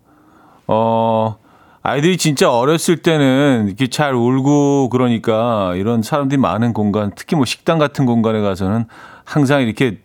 어, 0.69 1.37
아이들이 1.83 2.17
진짜 2.17 2.53
어렸을 2.53 2.99
때는 2.99 3.67
이렇게 3.67 3.89
잘 3.89 4.15
울고 4.15 4.91
그러니까 4.91 5.75
이런 5.75 6.03
사람들이 6.03 6.41
많은 6.41 6.73
공간, 6.73 7.11
특히 7.17 7.35
뭐 7.35 7.45
식당 7.45 7.79
같은 7.79 8.07
공간에 8.07 8.41
가서는 8.41 8.87
항상 9.25 9.63
이렇게 9.63 9.99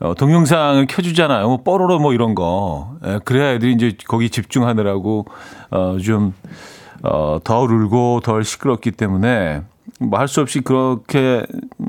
어, 0.00 0.14
동영상을 0.14 0.86
켜주잖아요. 0.86 1.46
뭐 1.46 1.56
뽀로로 1.62 1.98
뭐 1.98 2.12
이런 2.12 2.34
거. 2.34 2.96
예, 3.04 3.18
그래야 3.24 3.52
애들이 3.52 3.72
이제 3.72 3.96
거기 4.06 4.30
집중하느라고 4.30 5.26
어, 5.70 5.98
좀 6.02 6.34
어, 7.02 7.38
덜 7.44 7.70
울고 7.72 8.20
덜 8.24 8.44
시끄럽기 8.44 8.90
때문에 8.92 9.62
뭐 10.00 10.18
할 10.18 10.28
수 10.28 10.40
없이 10.40 10.60
그렇게 10.60 11.46
음, 11.80 11.86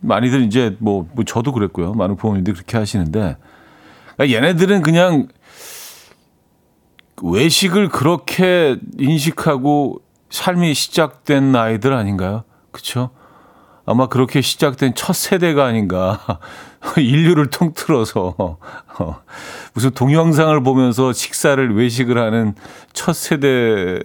많이들 0.00 0.42
이제 0.42 0.76
뭐, 0.80 1.08
뭐 1.14 1.24
저도 1.24 1.52
그랬고요. 1.52 1.94
많은 1.94 2.16
부모님들이 2.16 2.54
그렇게 2.54 2.76
하시는데 2.78 3.36
그러니까 4.16 4.36
얘네들은 4.36 4.82
그냥 4.82 5.28
외식을 7.22 7.88
그렇게 7.88 8.76
인식하고 8.98 10.00
삶이 10.30 10.74
시작된 10.74 11.54
아이들 11.54 11.92
아닌가요? 11.92 12.44
그렇죠? 12.72 13.10
아마 13.84 14.06
그렇게 14.06 14.40
시작된 14.40 14.94
첫 14.94 15.14
세대가 15.14 15.66
아닌가. 15.66 16.20
인류를 16.96 17.50
통틀어서 17.50 18.34
어, 18.38 19.20
무슨 19.74 19.90
동영상을 19.90 20.60
보면서 20.62 21.12
식사를 21.12 21.76
외식을 21.76 22.18
하는 22.18 22.54
첫 22.92 23.14
세대 23.14 24.00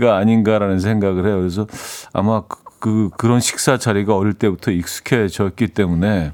가 0.00 0.16
아닌가라는 0.16 0.78
생각을 0.78 1.26
해요. 1.26 1.36
그래서 1.38 1.66
아마 2.12 2.42
그, 2.42 2.58
그 2.78 3.10
그런 3.16 3.40
식사 3.40 3.76
자리가 3.78 4.16
어릴 4.16 4.34
때부터 4.34 4.70
익숙해졌기 4.70 5.68
때문에 5.68 6.32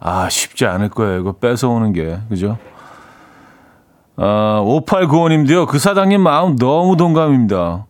아 0.00 0.28
쉽지 0.28 0.66
않을 0.66 0.88
거예요. 0.90 1.20
이거 1.20 1.32
뺏어오는 1.32 1.92
게 1.92 2.18
그죠? 2.28 2.58
아, 4.16 4.60
5895님도요. 4.64 5.66
그 5.66 5.78
사장님 5.78 6.20
마음 6.20 6.56
너무 6.56 6.96
동감입니다. 6.96 7.86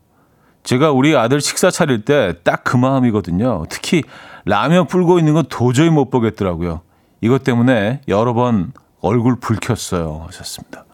제가 0.63 0.93
우리 0.93 1.17
아들 1.17 1.41
식사 1.41 1.71
차릴 1.71 2.05
때 2.05 2.35
딱 2.45 2.63
그 2.65 2.77
마음이거든요. 2.77 3.65
특히 3.69 4.03
라면 4.45 4.87
불고 4.87 5.19
있는 5.19 5.35
건 5.35 5.45
도저히 5.49 5.91
못 5.91 6.11
보겠더라고요. 6.11 6.83
이것 7.21 7.43
때문에 7.45 8.01
여러 8.09 8.33
번 8.35 8.73
얼굴 9.01 9.41
붉혔어요. 9.41 10.25
하셨습니다. 10.27 10.85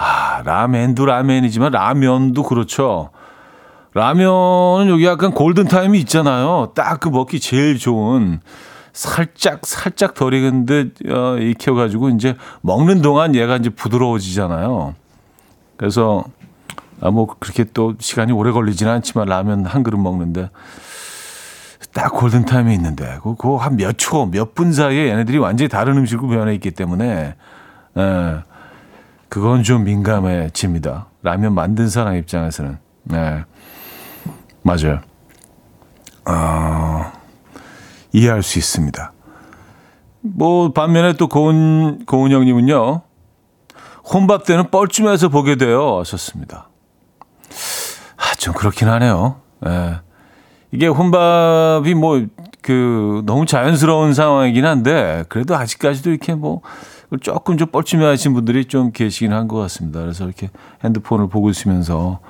아, 0.00 0.42
라멘도 0.44 1.06
라멘이지만 1.06 1.72
라면도 1.72 2.44
그렇죠. 2.44 3.10
라면은 3.94 4.86
여기 4.90 5.04
약간 5.06 5.32
골든타임이 5.32 5.98
있잖아요. 6.00 6.70
딱 6.74 7.00
그 7.00 7.08
먹기 7.08 7.40
제일 7.40 7.78
좋은 7.78 8.40
살짝 8.92 9.60
살짝 9.66 10.14
덜 10.14 10.34
익은 10.34 10.66
듯 10.66 10.94
어, 11.10 11.36
익혀가지고 11.38 12.10
이제 12.10 12.36
먹는 12.60 13.02
동안 13.02 13.34
얘가 13.34 13.56
이제 13.56 13.70
부드러워지잖아요. 13.70 14.94
그래서 15.76 16.24
아, 17.00 17.10
뭐 17.10 17.26
그렇게 17.38 17.64
또 17.74 17.94
시간이 17.98 18.32
오래 18.32 18.52
걸리지는 18.52 18.92
않지만 18.92 19.26
라면 19.28 19.66
한 19.66 19.82
그릇 19.82 19.98
먹는데 19.98 20.50
딱 21.92 22.12
골든 22.12 22.44
타임이 22.44 22.72
있는데 22.74 23.18
그거 23.22 23.56
한 23.56 23.76
몇 23.76 23.96
초, 23.98 24.26
몇 24.26 24.54
분 24.54 24.72
사이에 24.72 25.08
얘네들이 25.08 25.38
완전히 25.38 25.68
다른 25.68 25.96
음식으로 25.96 26.28
변해 26.28 26.54
있기 26.54 26.70
때문에 26.72 27.34
에, 27.96 28.00
예, 28.00 28.42
그건 29.28 29.62
좀 29.62 29.84
민감해집니다. 29.84 31.08
라면 31.22 31.54
만든 31.54 31.88
사람 31.88 32.16
입장에서는 32.16 32.78
네, 33.04 33.44
맞아요. 34.62 35.00
어, 36.26 37.12
이해할 38.12 38.42
수 38.42 38.58
있습니다. 38.58 39.12
뭐 40.20 40.72
반면에 40.72 41.14
또 41.14 41.28
고은 41.28 42.04
고은 42.06 42.32
형님은요 42.32 43.02
혼밥 44.12 44.44
때는 44.44 44.70
뻘쭘해서 44.70 45.28
보게 45.28 45.56
되어 45.56 46.00
하셨습니다. 46.00 46.68
아, 48.16 48.34
좀 48.38 48.54
그렇긴 48.54 48.88
하네요. 48.88 49.40
예. 49.66 50.00
이게 50.72 50.86
혼밥이 50.86 51.94
뭐, 51.94 52.24
그, 52.62 53.22
너무 53.26 53.46
자연스러운 53.46 54.14
상황이긴 54.14 54.64
한데, 54.64 55.24
그래도 55.28 55.56
아직까지도 55.56 56.10
이렇게 56.10 56.34
뭐, 56.34 56.62
조금 57.20 57.56
좀 57.56 57.68
뻘쭘해 57.68 58.04
하신 58.04 58.34
분들이 58.34 58.66
좀 58.66 58.92
계시긴 58.92 59.32
한 59.32 59.48
것 59.48 59.56
같습니다. 59.58 60.00
그래서 60.00 60.24
이렇게 60.24 60.50
핸드폰을 60.84 61.28
보고 61.28 61.48
있으면서, 61.48 62.20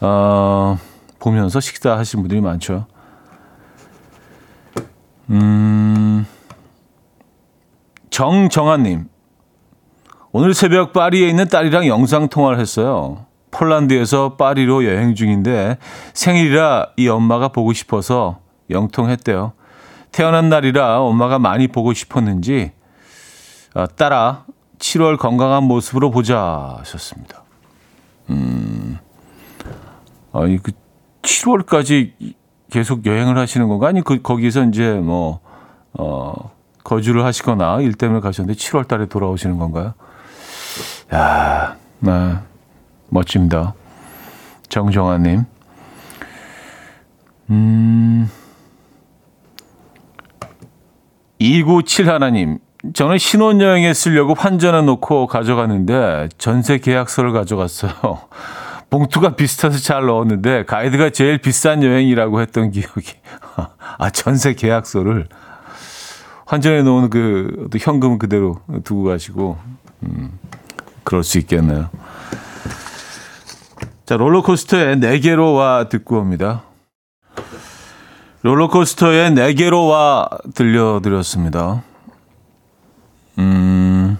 어, 0.00 0.78
보면서 1.18 1.58
식사하시는 1.60 2.22
분들이 2.22 2.40
많죠. 2.40 2.86
음, 5.30 6.26
정정아님. 8.10 9.08
오늘 10.32 10.52
새벽 10.54 10.92
파리에 10.92 11.28
있는 11.28 11.48
딸이랑 11.48 11.86
영상통화를 11.86 12.58
했어요. 12.60 13.24
폴란드에서 13.50 14.36
파리로 14.36 14.84
여행 14.84 15.14
중인데 15.14 15.78
생일이라 16.12 16.88
이 16.98 17.08
엄마가 17.08 17.48
보고 17.48 17.72
싶어서 17.72 18.40
영통했대요. 18.68 19.52
태어난 20.12 20.50
날이라 20.50 21.00
엄마가 21.00 21.38
많이 21.38 21.68
보고 21.68 21.94
싶었는지 21.94 22.72
아, 22.72 22.85
따라 23.84 24.44
7월 24.78 25.18
건강한 25.18 25.64
모습으로 25.64 26.10
보자 26.10 26.76
하셨습니다. 26.78 27.42
음, 28.30 28.98
아니 30.32 30.62
그 30.62 30.72
7월까지 31.22 32.12
계속 32.70 33.04
여행을 33.04 33.36
하시는 33.36 33.68
건가? 33.68 33.88
아니 33.88 34.02
그 34.02 34.22
거기서 34.22 34.64
이제 34.64 34.94
뭐 34.94 35.40
어, 35.92 36.50
거주를 36.84 37.24
하시거나 37.24 37.80
일 37.80 37.94
때문에 37.94 38.20
가셨는데 38.20 38.58
7월 38.58 38.86
달에 38.86 39.06
돌아오시는 39.06 39.58
건가요? 39.58 39.94
야, 41.12 41.76
네. 42.00 42.36
멋집니다. 43.08 43.74
정정아님. 44.68 45.44
음, 47.50 48.30
297 51.38 52.10
하나님. 52.10 52.58
저는 52.94 53.18
신혼여행에 53.18 53.94
쓰려고 53.94 54.34
환전해 54.34 54.82
놓고 54.82 55.26
가져갔는데 55.26 56.28
전세 56.38 56.78
계약서를 56.78 57.32
가져갔어요. 57.32 57.92
봉투가 58.90 59.34
비슷해서 59.36 59.78
잘 59.78 60.06
넣었는데 60.06 60.64
가이드가 60.64 61.10
제일 61.10 61.38
비싼 61.38 61.82
여행이라고 61.82 62.40
했던 62.40 62.70
기억이. 62.70 63.12
아, 63.98 64.10
전세 64.10 64.54
계약서를 64.54 65.28
환전해 66.46 66.82
놓은 66.82 67.10
그 67.10 67.68
현금 67.80 68.18
그대로 68.18 68.60
두고 68.84 69.04
가시고, 69.04 69.58
음, 70.04 70.38
그럴 71.02 71.24
수 71.24 71.38
있겠네요. 71.38 71.90
자, 74.04 74.16
롤러코스터의 74.16 75.00
네 75.00 75.18
개로 75.18 75.54
와 75.54 75.88
듣고 75.88 76.18
옵니다. 76.18 76.62
롤러코스터의 78.42 79.32
네 79.32 79.54
개로 79.54 79.86
와 79.86 80.28
들려드렸습니다. 80.54 81.82
음, 83.38 84.18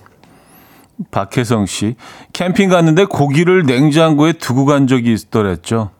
박혜성 1.10 1.66
씨. 1.66 1.96
캠핑 2.32 2.68
갔는데 2.70 3.04
고기를 3.04 3.64
냉장고에 3.64 4.32
두고 4.34 4.64
간 4.64 4.86
적이 4.86 5.12
있더랬죠. 5.12 5.90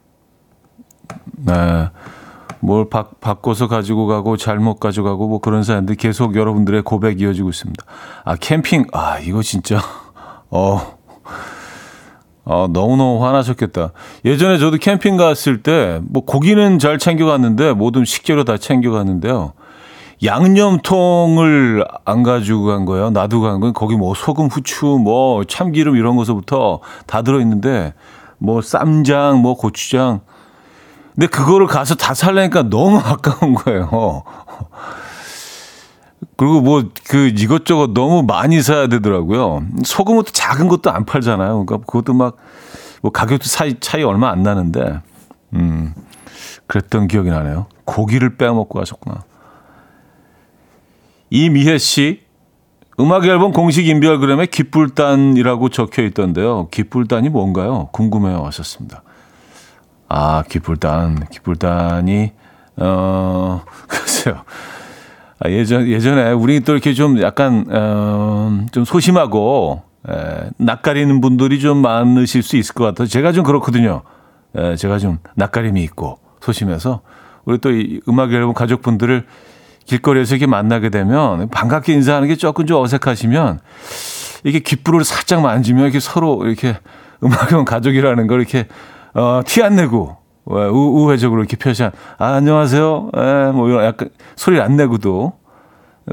네. 1.37 1.89
뭘 2.59 2.89
바, 2.89 3.09
바꿔서 3.21 3.67
가지고 3.67 4.07
가고 4.07 4.35
잘못 4.35 4.79
가져가고 4.79 5.27
뭐 5.27 5.39
그런 5.39 5.63
사연들 5.63 5.95
계속 5.95 6.35
여러분들의 6.35 6.81
고백 6.81 7.21
이어지고 7.21 7.49
있습니다. 7.49 7.85
아, 8.25 8.35
캠핑. 8.35 8.87
아, 8.93 9.19
이거 9.19 9.41
진짜. 9.41 9.79
어. 10.49 10.97
어, 12.45 12.67
너무너무 12.71 13.25
화나셨겠다. 13.25 13.91
예전에 14.23 14.57
저도 14.57 14.77
캠핑 14.77 15.17
갔을 15.17 15.61
때, 15.61 15.99
뭐, 16.03 16.23
고기는 16.23 16.79
잘 16.79 16.97
챙겨갔는데, 16.97 17.73
모든 17.73 18.05
식재료 18.05 18.45
다 18.45 18.57
챙겨갔는데요. 18.57 19.51
양념통을 20.23 21.85
안 22.05 22.23
가지고 22.23 22.65
간 22.65 22.85
거예요. 22.85 23.11
놔두고 23.11 23.43
간 23.43 23.59
건, 23.59 23.73
거기 23.73 23.95
뭐, 23.95 24.13
소금, 24.15 24.47
후추, 24.47 24.85
뭐, 24.85 25.43
참기름 25.43 25.95
이런 25.95 26.15
것부터 26.15 26.79
다 27.05 27.21
들어있는데, 27.21 27.93
뭐, 28.37 28.61
쌈장, 28.61 29.41
뭐, 29.41 29.55
고추장. 29.55 30.21
근데 31.15 31.27
그거를 31.27 31.67
가서 31.67 31.95
다 31.95 32.13
살려니까 32.13 32.63
너무 32.69 32.97
아까운 33.03 33.53
거예요. 33.55 34.23
그리고 36.35 36.61
뭐 36.61 36.83
그 37.09 37.31
이것저것 37.35 37.93
너무 37.93 38.21
많이 38.21 38.61
사야 38.61 38.87
되더라고요. 38.87 39.63
소금은 39.83 40.23
또 40.23 40.31
작은 40.31 40.67
것도 40.67 40.91
안 40.91 41.05
팔잖아요. 41.05 41.65
그러니까 41.65 41.85
그것도 41.85 42.13
막 42.13 42.35
뭐 43.01 43.11
가격도 43.11 43.45
차이 43.45 43.79
차이 43.79 44.03
얼마 44.03 44.29
안 44.31 44.41
나는데 44.43 45.01
음 45.53 45.93
그랬던 46.65 47.07
기억이 47.07 47.29
나네요. 47.29 47.67
고기를 47.85 48.37
빼먹고 48.37 48.79
가셨구나. 48.79 49.23
이미혜 51.29 51.77
씨, 51.77 52.21
음악 52.99 53.25
앨범 53.25 53.51
공식 53.51 53.87
인별그램에 53.87 54.47
깃불단이라고 54.47 55.69
적혀 55.69 56.03
있던데요. 56.03 56.67
깃불단이 56.71 57.29
뭔가요? 57.29 57.89
궁금해요. 57.91 58.43
하셨습니다. 58.45 59.03
아, 60.09 60.43
깃불단. 60.49 61.27
깃불단이, 61.31 62.31
어, 62.77 63.61
글쎄요. 63.87 64.43
아, 65.39 65.49
예전, 65.49 65.87
예전에 65.87 66.31
우리 66.31 66.61
또 66.61 66.71
이렇게 66.73 66.93
좀 66.93 67.21
약간, 67.21 67.65
어, 67.69 68.65
좀 68.71 68.85
소심하고, 68.85 69.83
에, 70.09 70.49
낯가리는 70.57 71.21
분들이 71.21 71.59
좀 71.59 71.79
많으실 71.81 72.41
수 72.41 72.55
있을 72.57 72.73
것 72.73 72.85
같아요. 72.85 73.07
제가 73.07 73.33
좀 73.33 73.43
그렇거든요. 73.43 74.01
에, 74.55 74.75
제가 74.77 74.97
좀 74.97 75.19
낯가림이 75.35 75.83
있고 75.83 76.19
소심해서 76.41 77.01
우리 77.45 77.57
또 77.59 77.69
이 77.71 77.99
음악 78.07 78.31
앨범 78.33 78.53
가족분들을 78.53 79.25
길거리에서 79.87 80.35
이렇게 80.35 80.45
만나게 80.45 80.89
되면 80.89 81.49
반갑게 81.49 81.93
인사하는 81.93 82.27
게 82.27 82.35
조금 82.35 82.65
좀 82.65 82.81
어색하시면 82.83 83.59
이게 84.43 84.59
귓불을 84.59 85.03
살짝 85.03 85.41
만지면 85.41 85.83
이렇게 85.83 85.99
서로 85.99 86.45
이렇게 86.45 86.77
음악 87.23 87.51
앨범 87.51 87.65
가족이라는 87.65 88.27
걸 88.27 88.41
이렇게 88.41 88.67
어, 89.13 89.41
티 89.45 89.63
안 89.63 89.75
내고 89.75 90.17
우, 90.45 91.03
우회적으로 91.03 91.41
이렇게 91.41 91.57
표시한 91.57 91.91
아, 92.19 92.33
안녕하세요. 92.33 93.11
에, 93.15 93.51
뭐 93.51 93.69
이런 93.69 93.83
약간 93.85 94.09
소리를 94.35 94.63
안 94.63 94.75
내고도 94.77 95.33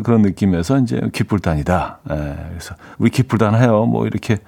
그런 0.02 0.22
느낌에서 0.22 0.78
이제 0.78 1.00
깃불단이다. 1.12 1.98
예, 2.10 2.14
그래서 2.50 2.74
우리 2.98 3.10
깃불단 3.10 3.54
해요. 3.60 3.84
뭐 3.87 4.06
이렇게 4.06 4.38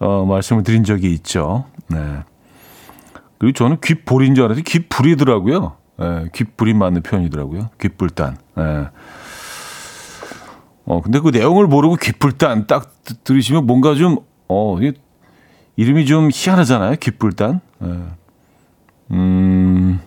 어, 0.00 0.24
말씀을 0.26 0.62
드린 0.62 0.84
적이 0.84 1.12
있죠. 1.14 1.64
네. 1.88 1.98
그리고 3.38 3.52
저는 3.54 3.78
귓볼인 3.80 4.34
줄 4.34 4.44
알았더니 4.44 4.62
귓불이더라고요. 4.64 5.76
예, 6.00 6.28
귓불이 6.32 6.74
맞는 6.74 7.02
표현이더라고요. 7.02 7.70
귓불단. 7.80 8.36
예. 8.58 8.88
어, 10.86 11.00
근데 11.00 11.20
그 11.20 11.30
내용을 11.30 11.66
모르고 11.66 11.96
귓불단 11.96 12.66
딱 12.66 12.92
들으시면 13.24 13.66
뭔가 13.66 13.94
좀, 13.94 14.18
어, 14.48 14.76
이름이 15.76 16.06
좀 16.06 16.30
희한하잖아요. 16.32 16.96
귓불단. 16.96 17.60
예. 17.82 18.00
음, 19.12 20.00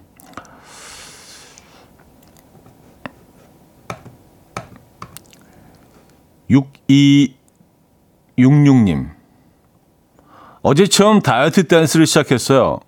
6266님. 8.38 9.10
어제 10.62 10.88
처음 10.88 11.22
다이어트 11.22 11.68
댄스를 11.68 12.06
시작했어요. 12.06 12.80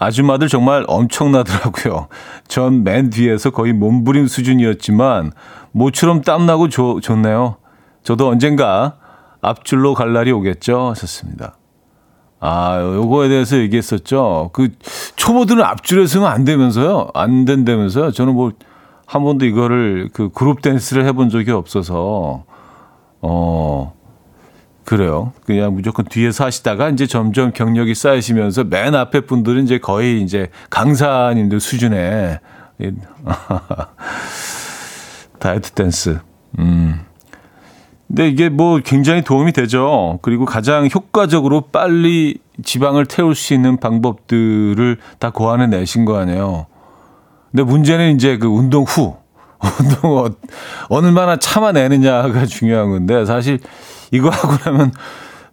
아줌마들 0.00 0.48
정말 0.48 0.84
엄청나더라고요. 0.88 2.08
전 2.48 2.82
맨 2.82 3.10
뒤에서 3.10 3.50
거의 3.50 3.72
몸부림 3.72 4.26
수준이었지만 4.26 5.32
모처럼 5.72 6.22
땀나고 6.22 6.68
좋, 6.68 7.00
좋네요. 7.00 7.56
저도 8.02 8.28
언젠가 8.28 8.96
앞줄로 9.42 9.94
갈 9.94 10.12
날이 10.12 10.32
오겠죠. 10.32 10.88
하셨습니다. 10.90 11.56
아, 12.40 12.80
요거에 12.80 13.28
대해서 13.28 13.58
얘기했었죠. 13.58 14.50
그 14.54 14.70
초보들은 15.16 15.62
앞줄에 15.62 16.06
서는 16.06 16.26
안 16.26 16.44
되면서요. 16.44 17.08
안 17.14 17.44
된다면서요. 17.44 18.10
저는 18.10 18.34
뭐 18.34 18.50
한 19.10 19.24
번도 19.24 19.44
이거를 19.44 20.08
그 20.12 20.28
그룹 20.28 20.62
댄스를 20.62 21.04
해본 21.04 21.30
적이 21.30 21.50
없어서 21.50 22.44
어, 23.20 23.92
그래요. 24.84 25.32
그냥 25.46 25.74
무조건 25.74 26.04
뒤에서 26.04 26.44
하시다가 26.44 26.88
이제 26.88 27.06
점점 27.06 27.52
경력이 27.52 27.94
쌓이시면서 27.94 28.64
맨 28.64 28.94
앞에 28.94 29.20
분들은 29.20 29.64
이제 29.64 29.78
거의 29.78 30.22
이제 30.22 30.48
강사님들 30.70 31.60
수준의 31.60 32.40
다이어트 35.38 35.70
댄스. 35.72 36.20
음. 36.58 37.00
근데 38.08 38.28
이게 38.28 38.48
뭐 38.48 38.80
굉장히 38.84 39.22
도움이 39.22 39.52
되죠. 39.52 40.18
그리고 40.22 40.44
가장 40.44 40.88
효과적으로 40.92 41.60
빨리 41.60 42.38
지방을 42.64 43.06
태울 43.06 43.36
수 43.36 43.54
있는 43.54 43.78
방법들을 43.78 44.98
다 45.20 45.30
고안해 45.30 45.68
내신 45.68 46.04
거 46.04 46.18
아니에요. 46.18 46.66
근데 47.50 47.62
문제는 47.62 48.14
이제 48.16 48.36
그 48.38 48.48
운동 48.48 48.82
후. 48.82 49.16
운동 49.78 50.28
얼마나 50.88 51.36
참아내느냐가 51.36 52.46
중요한 52.46 52.90
건데 52.90 53.24
사실 53.26 53.60
이거 54.10 54.28
하고 54.28 54.56
나면 54.64 54.92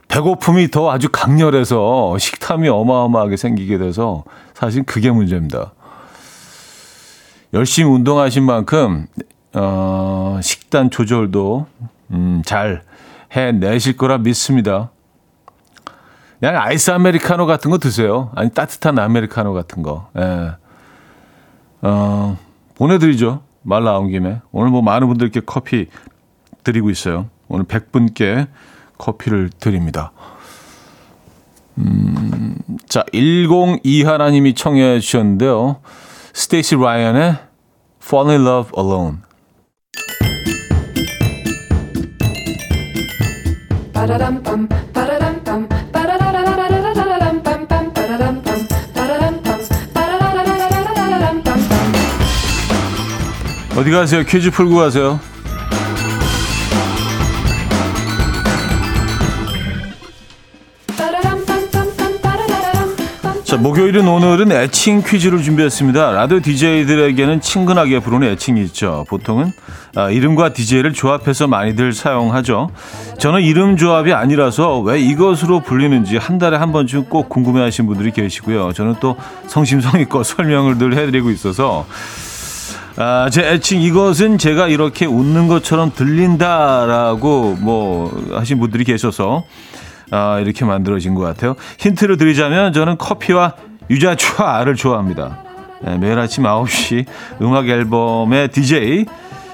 배고픔이 0.07 0.71
더 0.71 0.91
아주 0.91 1.09
강렬해서 1.11 2.17
식탐이 2.17 2.67
어마어마하게 2.69 3.37
생기게 3.37 3.77
돼서 3.77 4.23
사실 4.53 4.83
그게 4.83 5.11
문제입니다. 5.11 5.73
열심히 7.53 7.91
운동하신 7.91 8.43
만큼 8.43 9.07
어, 9.53 10.39
식단 10.41 10.89
조절도 10.89 11.67
음, 12.11 12.41
잘 12.45 12.83
해내실 13.31 13.97
거라 13.97 14.17
믿습니다. 14.17 14.91
그냥 16.39 16.57
아이스 16.57 16.91
아메리카노 16.91 17.45
같은 17.45 17.71
거 17.71 17.77
드세요. 17.77 18.31
아니 18.35 18.49
따뜻한 18.51 18.99
아메리카노 18.99 19.53
같은 19.53 19.81
거. 19.81 20.09
예. 20.17 20.51
어, 21.81 22.37
보내드리죠. 22.75 23.41
말 23.63 23.83
나온 23.83 24.09
김에 24.09 24.41
오늘 24.51 24.69
뭐 24.69 24.81
많은 24.81 25.07
분들께 25.07 25.41
커피 25.45 25.87
드리고 26.63 26.89
있어요. 26.89 27.27
오늘 27.49 27.65
100분께 27.65 28.47
커피를 28.97 29.49
드립니다. 29.60 30.12
음, 31.77 32.55
자, 32.88 33.03
102 33.12 34.03
하나님이 34.03 34.55
청해 34.55 34.99
주셨는데요. 34.99 35.81
스테이시 36.33 36.75
라이언의 36.75 37.38
Fall 38.03 38.29
in 38.29 38.41
Love 38.41 38.71
Alone. 38.77 39.17
어디 53.77 53.91
가세요? 53.91 54.23
퀴즈 54.23 54.49
풀고 54.49 54.75
가세요. 54.75 55.19
자, 63.47 63.55
목요일은 63.55 64.05
오늘은 64.05 64.51
애칭 64.51 65.03
퀴즈를 65.03 65.41
준비했습니다. 65.41 66.12
라디오 66.12 66.41
DJ들에게는 66.41 67.39
친근하게 67.39 67.99
부르는 67.99 68.27
애칭이 68.31 68.62
있죠. 68.63 69.05
보통은 69.07 69.53
아, 69.95 70.10
이름과 70.10 70.51
DJ를 70.51 70.91
조합해서 70.91 71.47
많이들 71.47 71.93
사용하죠. 71.93 72.71
저는 73.19 73.43
이름 73.43 73.77
조합이 73.77 74.12
아니라서 74.12 74.81
왜 74.81 74.99
이것으로 74.99 75.62
불리는지 75.62 76.17
한 76.17 76.39
달에 76.39 76.57
한 76.57 76.73
번쯤 76.73 77.05
꼭 77.05 77.29
궁금해하시는 77.29 77.88
분들이 77.88 78.12
계시고요. 78.12 78.73
저는 78.73 78.95
또 78.99 79.15
성심성의껏 79.47 80.25
설명을 80.25 80.77
늘 80.77 80.97
해드리고 80.97 81.31
있어서 81.31 81.86
아, 82.97 83.29
제 83.31 83.47
애칭 83.47 83.81
이것은 83.81 84.39
제가 84.39 84.67
이렇게 84.67 85.05
웃는 85.05 85.47
것처럼 85.47 85.93
들린다라고 85.95 87.60
뭐 87.62 88.12
하신 88.33 88.60
분들이 88.60 88.83
계셔서 88.83 89.45
아, 90.11 90.39
이렇게 90.39 90.65
만들어진 90.65 91.15
것 91.15 91.21
같아요. 91.21 91.55
힌트를 91.79 92.17
드리자면 92.17 92.73
저는 92.73 92.97
커피와 92.97 93.55
알을 94.37 94.75
좋아합니다. 94.75 95.43
네, 95.81 95.97
매일 95.97 96.17
아침 96.17 96.43
9시 96.43 97.05
음악 97.41 97.67
앨범의 97.67 98.49
DJ 98.49 99.05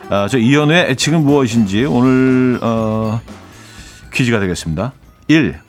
아, 0.10 0.28
저 0.30 0.38
이현우의 0.38 0.92
애칭은 0.92 1.24
무엇인지 1.24 1.86
오늘 1.86 2.60
어, 2.62 3.20
퀴즈가 4.14 4.40
되겠습니다. 4.40 4.94
1. 5.28 5.60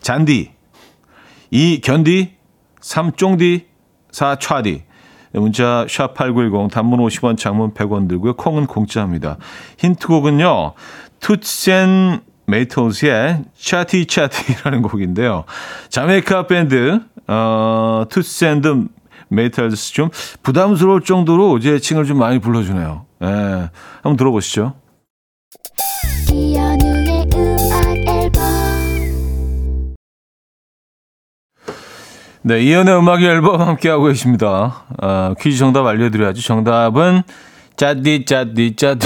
잔디 0.00 0.52
2. 1.50 1.80
견디 1.82 2.34
3. 2.80 3.12
쫑디 3.12 3.66
4. 4.10 4.36
촤디 4.36 4.84
문자 5.32 5.84
샵8910 5.88 6.70
단문 6.70 7.00
50원 7.00 7.36
장문 7.36 7.74
100원 7.74 8.08
들고요. 8.08 8.34
콩은 8.34 8.66
공짜입니다. 8.66 9.36
힌트곡은요. 9.78 10.72
투센 11.20 12.20
메이토스의 12.46 13.44
차티 13.58 14.06
차티라는 14.06 14.82
곡인데요. 14.82 15.44
자메이카 15.88 16.46
밴드 16.46 17.00
어, 17.26 18.04
Toots 18.08 18.44
and 18.44 18.65
the 18.65 18.86
Maytals 19.28 19.92
좀 19.92 20.10
부담스러울 20.42 21.02
정도로 21.02 21.58
제 21.60 21.78
칭을 21.78 22.04
좀 22.04 22.18
많이 22.18 22.38
불러주네요. 22.38 23.04
예, 23.22 23.26
한번 23.26 24.16
들어보시죠. 24.16 24.74
네, 32.42 32.62
이연의 32.62 32.96
음악 32.96 33.22
앨범 33.22 33.60
함께하고 33.60 34.04
계십니다. 34.04 34.84
어, 35.02 35.34
퀴즈 35.40 35.58
정답 35.58 35.84
알려드려야죠. 35.84 36.42
정답은 36.42 37.22
짜디 37.76 38.24
짜디 38.24 38.76
짜디 38.76 39.04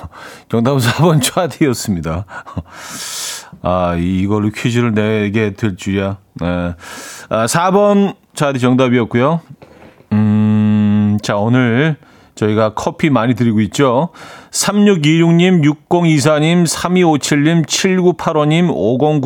정답은 0.48 0.78
4번 0.78 1.22
차디였습니다. 1.22 2.24
아, 3.62 3.96
이걸로 3.96 4.50
퀴즈를 4.50 4.92
내게 4.94 5.52
될 5.52 5.76
줄이야. 5.76 6.18
네. 6.34 6.46
아, 7.28 7.46
4번 7.46 8.14
차디 8.34 8.58
정답이었고요. 8.60 9.40
음, 10.12 11.18
자, 11.22 11.36
오늘 11.36 11.96
저희가 12.34 12.74
커피 12.74 13.10
많이 13.10 13.34
드리고 13.34 13.60
있죠. 13.60 14.08
3626님, 14.50 15.62
6024님, 15.88 16.66
3257님, 16.66 17.66
7985님, 17.66 18.68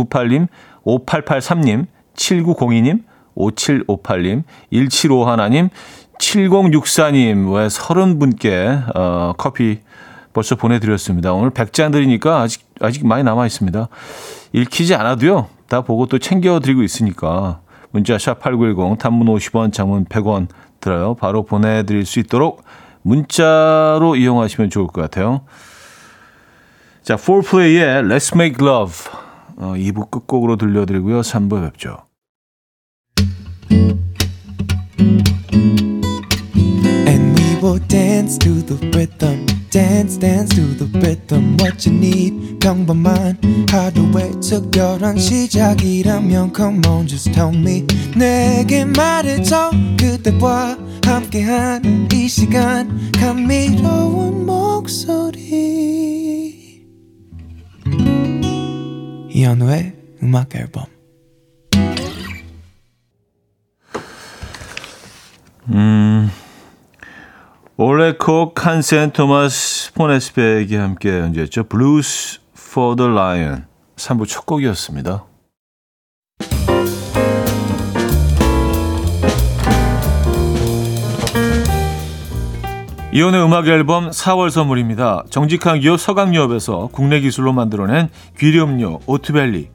5098님, 0.08 0.48
5883님, 0.84 1.86
7902님, 2.16 3.04
5758님, 3.36 4.42
1751님, 4.72 5.70
7064님, 6.18 7.54
왜 7.54 7.66
30분께, 7.68 8.96
어, 8.96 9.32
커피 9.36 9.80
벌써 10.36 10.54
보내드렸습니다. 10.54 11.32
오늘 11.32 11.50
100잔 11.50 11.92
드리니까 11.92 12.42
아직, 12.42 12.68
아직 12.82 13.06
많이 13.06 13.24
남아있습니다. 13.24 13.88
읽히지 14.52 14.94
않아도요, 14.94 15.48
다 15.66 15.80
보고 15.80 16.04
또 16.04 16.18
챙겨드리고 16.18 16.82
있으니까. 16.82 17.60
문자 17.90 18.18
샵8910, 18.18 18.98
단문 18.98 19.28
50원, 19.28 19.72
장문 19.72 20.04
100원 20.04 20.48
들어요. 20.78 21.14
바로 21.14 21.42
보내드릴 21.42 22.04
수 22.04 22.18
있도록 22.18 22.64
문자로 23.00 24.16
이용하시면 24.16 24.68
좋을 24.68 24.88
것 24.88 25.00
같아요. 25.00 25.46
자, 27.02 27.16
4플레이의 27.16 28.06
Let's 28.06 28.34
Make 28.34 28.66
Love 28.66 29.10
어, 29.56 29.72
2부 29.74 30.10
끝곡으로 30.10 30.56
들려드리고요. 30.56 31.22
3부 31.22 31.64
뵙죠. 31.64 32.02
Will 37.62 37.80
dance 37.88 38.38
to 38.38 38.62
the 38.62 38.76
rhythm 38.92 39.55
dance 39.70 40.18
dance 40.18 40.54
to 40.54 40.62
the 40.76 40.86
rhythm 40.98 41.56
what 41.60 41.88
you 41.88 41.96
need 41.96 42.58
평범한 42.60 43.38
하루의 43.70 44.40
특별한 44.40 45.18
시작이라면 45.18 46.52
come 46.54 46.80
on 46.86 47.06
just 47.06 47.32
tell 47.32 47.54
me 47.54 47.84
내게 48.16 48.84
말해줘 48.84 49.70
그대와 49.98 50.78
함께한 51.04 52.08
이 52.12 52.28
시간 52.28 53.12
감미로운 53.12 54.46
목소리 54.46 55.66
이현우의 59.30 59.92
음악 60.22 60.54
앨범 60.56 60.95
올레코 67.78 68.54
칸센 68.54 69.10
토마스 69.10 69.92
포네스백이 69.92 70.76
함께 70.76 71.18
연주했죠. 71.18 71.64
For 72.56 72.96
the 72.96 73.12
Lion 73.12 73.64
3부 73.96 74.26
첫 74.26 74.46
곡이었습니다. 74.46 75.26
이혼의 83.12 83.44
음악 83.44 83.68
앨범 83.68 84.08
4월 84.08 84.48
선물입니다. 84.48 85.24
정직한 85.28 85.80
기업 85.80 86.00
서강유업에서 86.00 86.88
국내 86.92 87.20
기술로 87.20 87.52
만들어낸 87.52 88.08
귀리음료 88.38 89.00
오트벨리 89.04 89.68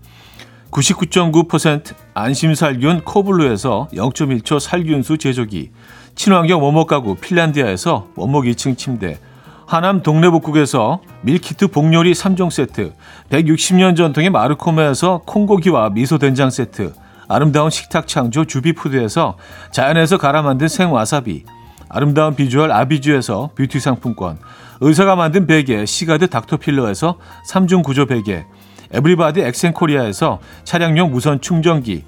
99.9% 0.72 1.94
안심살균 2.16 3.02
코블루에서 3.02 3.90
0.1초 3.94 4.60
살균수 4.60 5.20
제조기 5.20 5.70
친환경 6.16 6.64
원목 6.64 6.88
가구 6.88 7.16
핀란디아에서 7.16 8.08
원목 8.16 8.46
2층 8.46 8.78
침대 8.78 9.20
하남 9.66 10.04
동래북국에서 10.04 11.00
밀키트 11.22 11.68
복요리 11.68 12.12
3종 12.12 12.52
세트 12.52 12.94
160년 13.30 13.96
전통의 13.96 14.30
마르코메에서 14.30 15.22
콩고기와 15.26 15.92
미소된장 15.92 16.50
세트 16.50 16.94
아름다운 17.30 17.70
식탁 17.70 18.08
창조 18.08 18.44
주비푸드에서 18.44 19.38
자연에서 19.72 20.18
갈아 20.18 20.42
만든 20.42 20.68
생와사비 20.68 21.46
아름다운 21.88 22.36
비주얼 22.36 22.72
아비주에서 22.72 23.52
뷰티 23.56 23.80
상품권 23.80 24.38
의사가 24.82 25.16
만든 25.16 25.48
베개 25.48 25.86
시가드 25.86 26.28
닥터필러에서 26.28 27.18
3중 27.50 27.84
구조 27.84 28.06
베개 28.06 28.46
에브리바디 28.92 29.42
엑센코리아에서 29.42 30.40
차량용 30.66 31.12
무선 31.12 31.40
충전기 31.40 32.04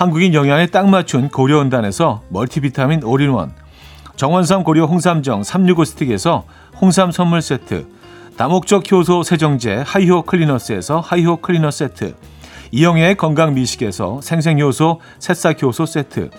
한국인 0.00 0.32
영양에 0.32 0.64
딱 0.64 0.88
맞춘 0.88 1.28
고려원단에서 1.28 2.22
멀티비타민 2.30 3.04
올인원 3.04 3.52
정원삼 4.16 4.64
고려 4.64 4.86
홍삼정 4.86 5.42
365 5.42 5.84
스틱에서 5.84 6.44
홍삼 6.80 7.10
선물 7.10 7.42
세트 7.42 7.86
다목적 8.38 8.90
효소 8.90 9.22
세정제 9.22 9.84
하이호 9.86 10.22
클리너스에서 10.22 11.00
하이호 11.00 11.42
클리너 11.42 11.70
세트 11.70 12.14
이영애의 12.70 13.16
건강 13.16 13.52
미식에서 13.52 14.22
생생효소 14.22 15.02
새싹효소 15.18 15.84
세트 15.84 16.30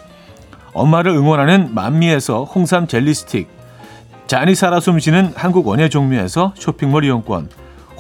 엄마를 0.74 1.12
응원하는 1.12 1.76
만미에서 1.76 2.46
홍삼 2.46 2.88
젤리 2.88 3.14
스틱 3.14 3.48
자연이 4.26 4.56
살아 4.56 4.80
숨쉬는 4.80 5.34
한국 5.36 5.68
원예 5.68 5.90
종묘에서 5.90 6.54
쇼핑몰 6.56 7.06
이용권 7.06 7.48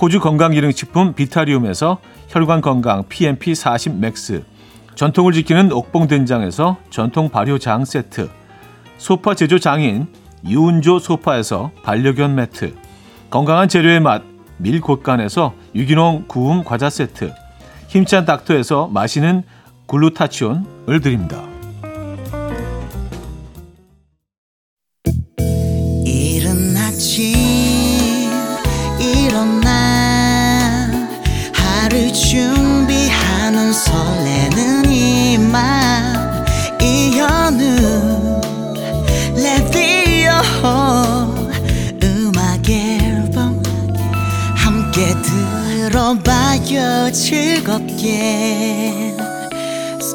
호주 0.01 0.21
건강기능식품 0.21 1.13
비타리움에서 1.13 1.99
혈관 2.29 2.61
건강 2.61 3.03
PMP 3.07 3.53
40 3.53 3.97
Max, 3.97 4.43
전통을 4.95 5.33
지키는 5.33 5.71
옥봉된장에서 5.71 6.77
전통 6.89 7.29
발효장 7.29 7.85
세트, 7.85 8.29
소파 8.97 9.33
제조 9.33 9.59
장인 9.59 10.07
유운조 10.45 10.99
소파에서 10.99 11.71
반려견 11.83 12.35
매트, 12.35 12.75
건강한 13.29 13.67
재료의 13.67 13.99
맛 13.99 14.23
밀곳간에서 14.57 15.53
유기농 15.75 16.25
구움 16.27 16.63
과자 16.63 16.89
세트, 16.89 17.33
힘찬 17.87 18.25
닥터에서 18.25 18.87
마시는 18.87 19.43
글루타치온을 19.87 21.01
드립니다. 21.01 21.50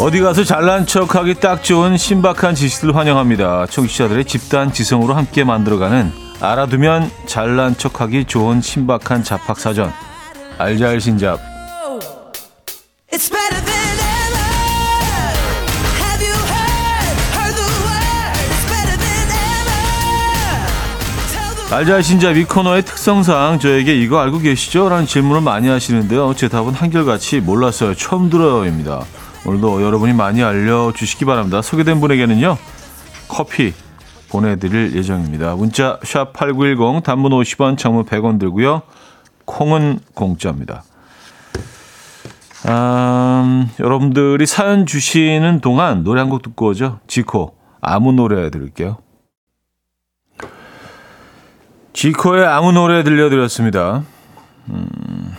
어디 0.00 0.18
가서 0.20 0.44
잘난 0.44 0.86
척하기 0.86 1.34
딱 1.34 1.62
좋은 1.62 1.98
신박한 1.98 2.54
지식들 2.54 2.96
환영합니다. 2.96 3.66
청취자들의 3.66 4.24
집단 4.24 4.72
지성으로 4.72 5.12
함께 5.12 5.44
만들어가는 5.44 6.10
알아두면 6.40 7.10
잘난 7.26 7.76
척하기 7.76 8.24
좋은 8.24 8.62
신박한 8.62 9.22
잡학사전 9.22 9.92
알잘신잡 10.56 11.38
알잘신잡 21.70 22.38
이 22.38 22.44
코너의 22.44 22.86
특성상 22.86 23.58
저에게 23.58 24.00
이거 24.00 24.18
알고 24.18 24.38
계시죠? 24.38 24.88
라는 24.88 25.06
질문을 25.06 25.42
많이 25.42 25.68
하시는데요. 25.68 26.34
제 26.34 26.48
답은 26.48 26.72
한결같이 26.72 27.40
몰랐어요. 27.40 27.94
처음 27.94 28.30
들어요입니다. 28.30 29.04
오늘도 29.46 29.82
여러분이 29.82 30.12
많이 30.12 30.42
알려주시기 30.42 31.24
바랍니다. 31.24 31.62
소개된 31.62 32.00
분에게는요. 32.00 32.56
커피 33.28 33.72
보내드릴 34.28 34.94
예정입니다. 34.96 35.54
문자 35.56 35.98
샵8910 36.00 37.02
단문 37.02 37.32
50원 37.32 37.78
장문 37.78 38.04
100원 38.04 38.38
들고요. 38.38 38.82
콩은 39.46 40.00
공짜입니다. 40.14 40.84
음, 42.68 43.70
여러분들이 43.80 44.46
사연 44.46 44.84
주시는 44.86 45.60
동안 45.60 46.04
노래 46.04 46.20
한 46.20 46.28
곡 46.28 46.42
듣고 46.42 46.68
오죠. 46.68 47.00
지코 47.06 47.56
아무 47.80 48.12
노래 48.12 48.50
들을게요. 48.50 48.98
지코의 51.92 52.46
아무 52.46 52.72
노래 52.72 53.02
들려드렸습니다. 53.02 54.04
음, 54.68 55.34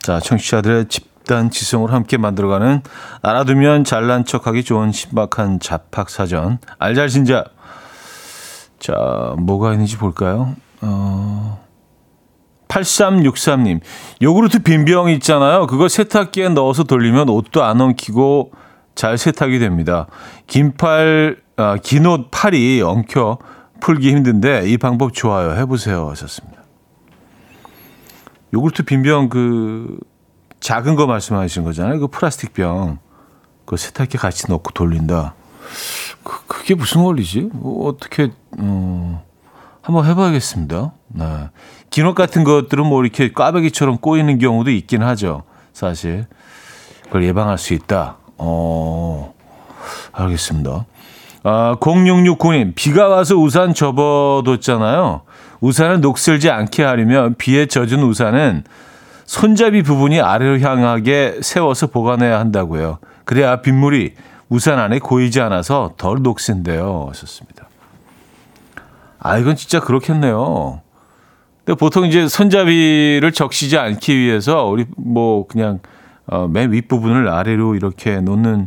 자, 0.00 0.20
청취자들의 0.20 0.86
집 0.88 1.09
단 1.30 1.48
지성으로 1.48 1.92
함께 1.92 2.16
만들어가는 2.16 2.82
알아두면 3.22 3.84
잘난 3.84 4.24
척하기 4.24 4.64
좋은 4.64 4.90
신박한 4.90 5.60
잡학사전 5.60 6.58
알잘신잡. 6.80 7.54
자, 8.80 9.34
뭐가 9.38 9.70
있는지 9.72 9.96
볼까요? 9.96 10.56
어, 10.80 11.64
8363님, 12.66 13.80
요구르트 14.20 14.64
빈병 14.64 15.10
있잖아요. 15.10 15.68
그거 15.68 15.86
세탁기에 15.86 16.48
넣어서 16.48 16.82
돌리면 16.82 17.28
옷도 17.28 17.62
안 17.62 17.80
엉키고 17.80 18.50
잘 18.96 19.16
세탁이 19.16 19.60
됩니다. 19.60 20.08
긴팔, 20.48 21.36
아, 21.56 21.76
긴옷 21.76 22.32
팔이 22.32 22.82
엉켜 22.82 23.38
풀기 23.80 24.10
힘든데 24.10 24.68
이 24.68 24.78
방법 24.78 25.12
좋아요. 25.12 25.52
해보세요. 25.52 26.08
하셨습니다. 26.10 26.60
요구르트 28.52 28.82
빈병 28.82 29.28
그 29.28 29.96
작은 30.60 30.94
거 30.94 31.06
말씀하시는 31.06 31.64
거잖아요. 31.64 32.00
그 32.00 32.06
플라스틱 32.08 32.52
병. 32.52 32.98
그 33.64 33.76
세탁기 33.76 34.18
같이 34.18 34.50
넣고 34.50 34.72
돌린다. 34.72 35.34
그, 36.22 36.46
그게 36.46 36.74
무슨 36.74 37.00
원리지? 37.02 37.50
뭐 37.52 37.88
어떻게, 37.88 38.30
어, 38.58 39.24
한번 39.80 40.06
해봐야겠습니다. 40.06 40.92
네. 41.08 41.48
긴옷 41.90 42.14
같은 42.14 42.44
것들은 42.44 42.86
뭐 42.86 43.02
이렇게 43.02 43.32
꽈배기처럼 43.32 43.98
꼬이는 43.98 44.38
경우도 44.38 44.70
있긴 44.70 45.02
하죠. 45.02 45.44
사실. 45.72 46.26
그걸 47.04 47.24
예방할 47.24 47.58
수 47.58 47.74
있다. 47.74 48.16
어, 48.36 49.34
알겠습니다. 50.12 50.86
아, 51.42 51.76
0669님, 51.80 52.74
비가 52.74 53.08
와서 53.08 53.34
우산 53.36 53.72
접어뒀잖아요. 53.72 55.22
우산을 55.60 56.00
녹슬지 56.00 56.50
않게 56.50 56.82
하려면 56.82 57.34
비에 57.36 57.66
젖은 57.66 58.02
우산은 58.02 58.64
손잡이 59.30 59.84
부분이 59.84 60.20
아래로 60.20 60.58
향하게 60.58 61.38
세워서 61.40 61.86
보관해야 61.86 62.40
한다고요. 62.40 62.98
그래야 63.24 63.60
빗물이 63.60 64.14
우산 64.48 64.80
안에 64.80 64.98
고이지 64.98 65.40
않아서 65.40 65.92
덜 65.96 66.20
녹슨데요. 66.20 67.06
하셨습니다. 67.10 67.68
아, 69.20 69.38
이건 69.38 69.54
진짜 69.54 69.78
그렇겠네요. 69.78 70.80
근데 71.64 71.78
보통 71.78 72.06
이제 72.06 72.26
손잡이를 72.26 73.30
적시지 73.30 73.78
않기 73.78 74.18
위해서 74.18 74.66
우리 74.66 74.86
뭐 74.96 75.46
그냥 75.46 75.78
어, 76.26 76.48
맨 76.48 76.72
윗부분을 76.72 77.28
아래로 77.28 77.76
이렇게 77.76 78.20
놓는 78.20 78.66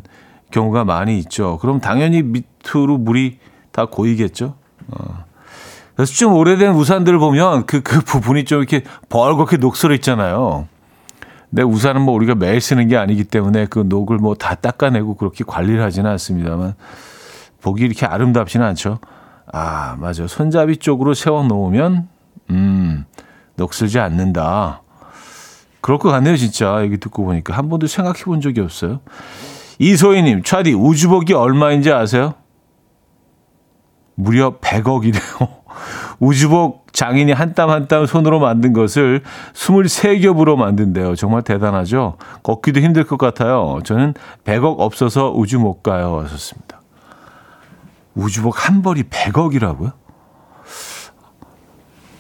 경우가 0.52 0.86
많이 0.86 1.18
있죠. 1.20 1.58
그럼 1.58 1.82
당연히 1.82 2.24
밑으로 2.24 2.98
물이 3.00 3.38
다 3.74 3.84
고이겠죠. 3.84 4.56
어. 4.88 5.26
그래서 5.96 6.14
좀 6.14 6.34
오래된 6.34 6.74
우산들을 6.74 7.20
보면 7.20 7.66
그, 7.66 7.82
그 7.82 8.02
부분이 8.02 8.46
좀 8.46 8.60
이렇게 8.60 8.84
벌겋게 9.10 9.58
녹슬어 9.58 9.94
있잖아요. 9.96 10.68
근데 11.50 11.62
우산은 11.64 12.02
뭐 12.02 12.16
우리가 12.16 12.34
매일 12.36 12.60
쓰는 12.62 12.88
게 12.88 12.98
아니기 12.98 13.24
때문에 13.26 13.68
그 13.68 13.84
녹을 13.88 14.18
뭐 14.18 14.34
다 14.34 14.56
닦아내고 14.56 15.16
그렇게 15.16 15.44
관리를 15.46 15.84
하지는 15.84 16.10
않습니다만 16.10 16.74
보기 17.62 17.84
이렇게 17.86 18.06
아름답지는 18.08 18.66
않죠. 18.68 19.00
아, 19.52 19.96
맞아. 20.00 20.26
손잡이 20.28 20.78
쪽으로 20.78 21.14
세워 21.14 21.44
놓으면, 21.44 22.08
음, 22.50 23.06
녹슬지 23.56 24.00
않는다. 24.00 24.82
그럴 25.80 26.00
것 26.00 26.10
같네요, 26.10 26.36
진짜. 26.38 26.82
얘기 26.84 26.98
듣고 26.98 27.24
보니까. 27.24 27.56
한 27.56 27.70
번도 27.70 27.86
생각해 27.88 28.24
본 28.24 28.42
적이 28.42 28.62
없어요. 28.62 29.02
이소희님, 29.80 30.44
차디, 30.44 30.74
우주복이 30.74 31.34
얼마인지 31.34 31.92
아세요? 31.92 32.34
무려 34.16 34.58
100억이래요. 34.60 35.63
우주복 36.24 36.94
장인이 36.94 37.32
한 37.34 37.54
땀 37.54 37.70
한 37.70 37.88
땀 37.88 38.06
손으로 38.06 38.40
만든 38.40 38.72
것을 38.74 39.22
23겹으로 39.54 40.56
만든대요. 40.56 41.16
정말 41.16 41.42
대단하죠? 41.42 42.18
걷기도 42.44 42.80
힘들 42.80 43.04
것 43.04 43.18
같아요. 43.18 43.80
저는 43.84 44.14
100억 44.46 44.80
없어서 44.80 45.32
우주 45.32 45.60
못 45.60 45.84
가요. 45.84 46.22
하셨습니다. 46.24 46.82
우주복 48.16 48.68
한 48.68 48.82
벌이 48.82 49.04
100억이라고요? 49.04 49.92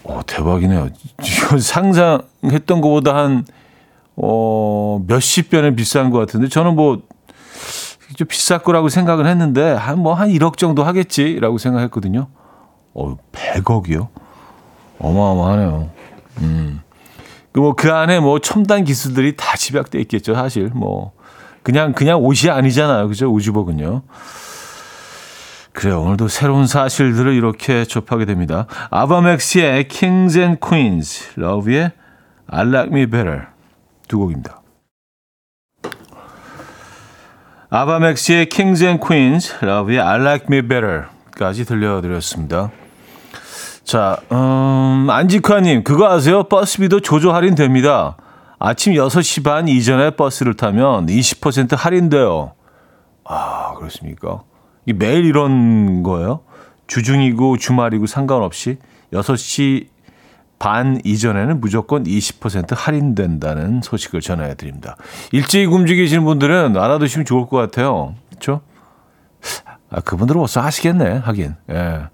어, 0.06 0.20
대박이네요. 0.28 0.90
이건 1.24 1.60
상상했던 1.60 2.82
것보다 2.82 3.16
한, 3.16 3.46
어, 4.18 5.02
몇십 5.08 5.50
배는 5.50 5.76
비싼 5.78 6.10
것 6.10 6.20
같은데, 6.20 6.50
저는 6.50 6.76
뭐, 6.76 7.02
좀 8.18 8.28
비쌀 8.28 8.60
거라고 8.60 8.90
생각을 8.90 9.28
했는데, 9.28 9.72
한, 9.72 10.00
뭐, 10.00 10.14
한 10.14 10.28
1억 10.30 10.58
정도 10.58 10.84
하겠지라고 10.84 11.58
생각했거든요. 11.58 12.28
어, 12.94 13.18
100억이요? 13.32 14.08
어마어마하네요. 15.00 15.90
음. 16.42 16.82
그 17.52 17.60
뭐, 17.60 17.74
그 17.74 17.92
안에 17.92 18.20
뭐, 18.20 18.40
첨단 18.40 18.84
기술들이 18.84 19.36
다 19.36 19.56
집약돼 19.56 20.00
있겠죠, 20.02 20.34
사실. 20.34 20.72
뭐, 20.74 21.14
그냥, 21.62 21.94
그냥 21.94 22.20
옷이 22.20 22.50
아니잖아요. 22.50 23.08
그죠? 23.08 23.28
우주복은요. 23.28 24.04
그래요. 25.72 26.02
오늘도 26.02 26.28
새로운 26.28 26.68
사실들을 26.68 27.34
이렇게 27.34 27.84
접하게 27.84 28.26
됩니다. 28.26 28.68
아바맥스의 28.92 29.88
Kings 29.88 30.38
and 30.38 30.60
Queens, 30.66 31.32
러브의 31.36 31.92
I 32.48 32.68
Like 32.68 32.94
Me 32.94 33.06
Better 33.08 33.48
두 34.08 34.20
곡입니다. 34.20 34.62
아바맥스의 37.70 38.50
Kings 38.50 38.84
and 38.84 39.04
Queens, 39.04 39.56
러브의 39.62 40.00
I 40.00 40.20
Like 40.20 40.46
Me 40.48 40.62
Better까지 40.62 41.66
들려드렸습니다. 41.66 42.72
자, 43.84 44.18
음, 44.32 45.08
안지카님, 45.10 45.84
그거 45.84 46.10
아세요? 46.10 46.44
버스비도 46.44 47.02
조조 47.02 47.34
할인 47.34 47.56
됩니다. 47.56 48.16
아침 48.60 48.94
6시 48.94 49.44
반 49.44 49.68
이전에 49.68 50.12
버스를 50.12 50.54
타면 50.56 51.08
20% 51.08 51.76
할인돼요. 51.76 52.54
아, 53.26 53.74
그렇습니까? 53.76 54.44
이 54.86 54.94
매일 54.94 55.26
이런 55.26 56.02
거예요. 56.04 56.42
주중이고 56.88 57.58
주말이고 57.58 58.06
상관없이 58.08 58.78
6시 59.12 59.88
반 60.60 61.02
이전에는 61.04 61.60
무조건 61.60 62.04
20% 62.06 62.74
할인된다는 62.76 63.82
소식을 63.82 64.22
전해 64.22 64.56
드립니다. 64.56 64.96
일찍 65.34 65.72
움직이시는 65.72 66.24
분들은 66.24 66.78
알아두시면 66.78 67.26
좋을 67.26 67.48
것 67.48 67.58
같아요. 67.58 68.16
그렇죠? 68.30 68.62
아, 69.90 70.00
그분들은 70.00 70.40
어서 70.40 70.62
하시겠네, 70.62 71.18
하긴. 71.18 71.56
예. 71.70 72.08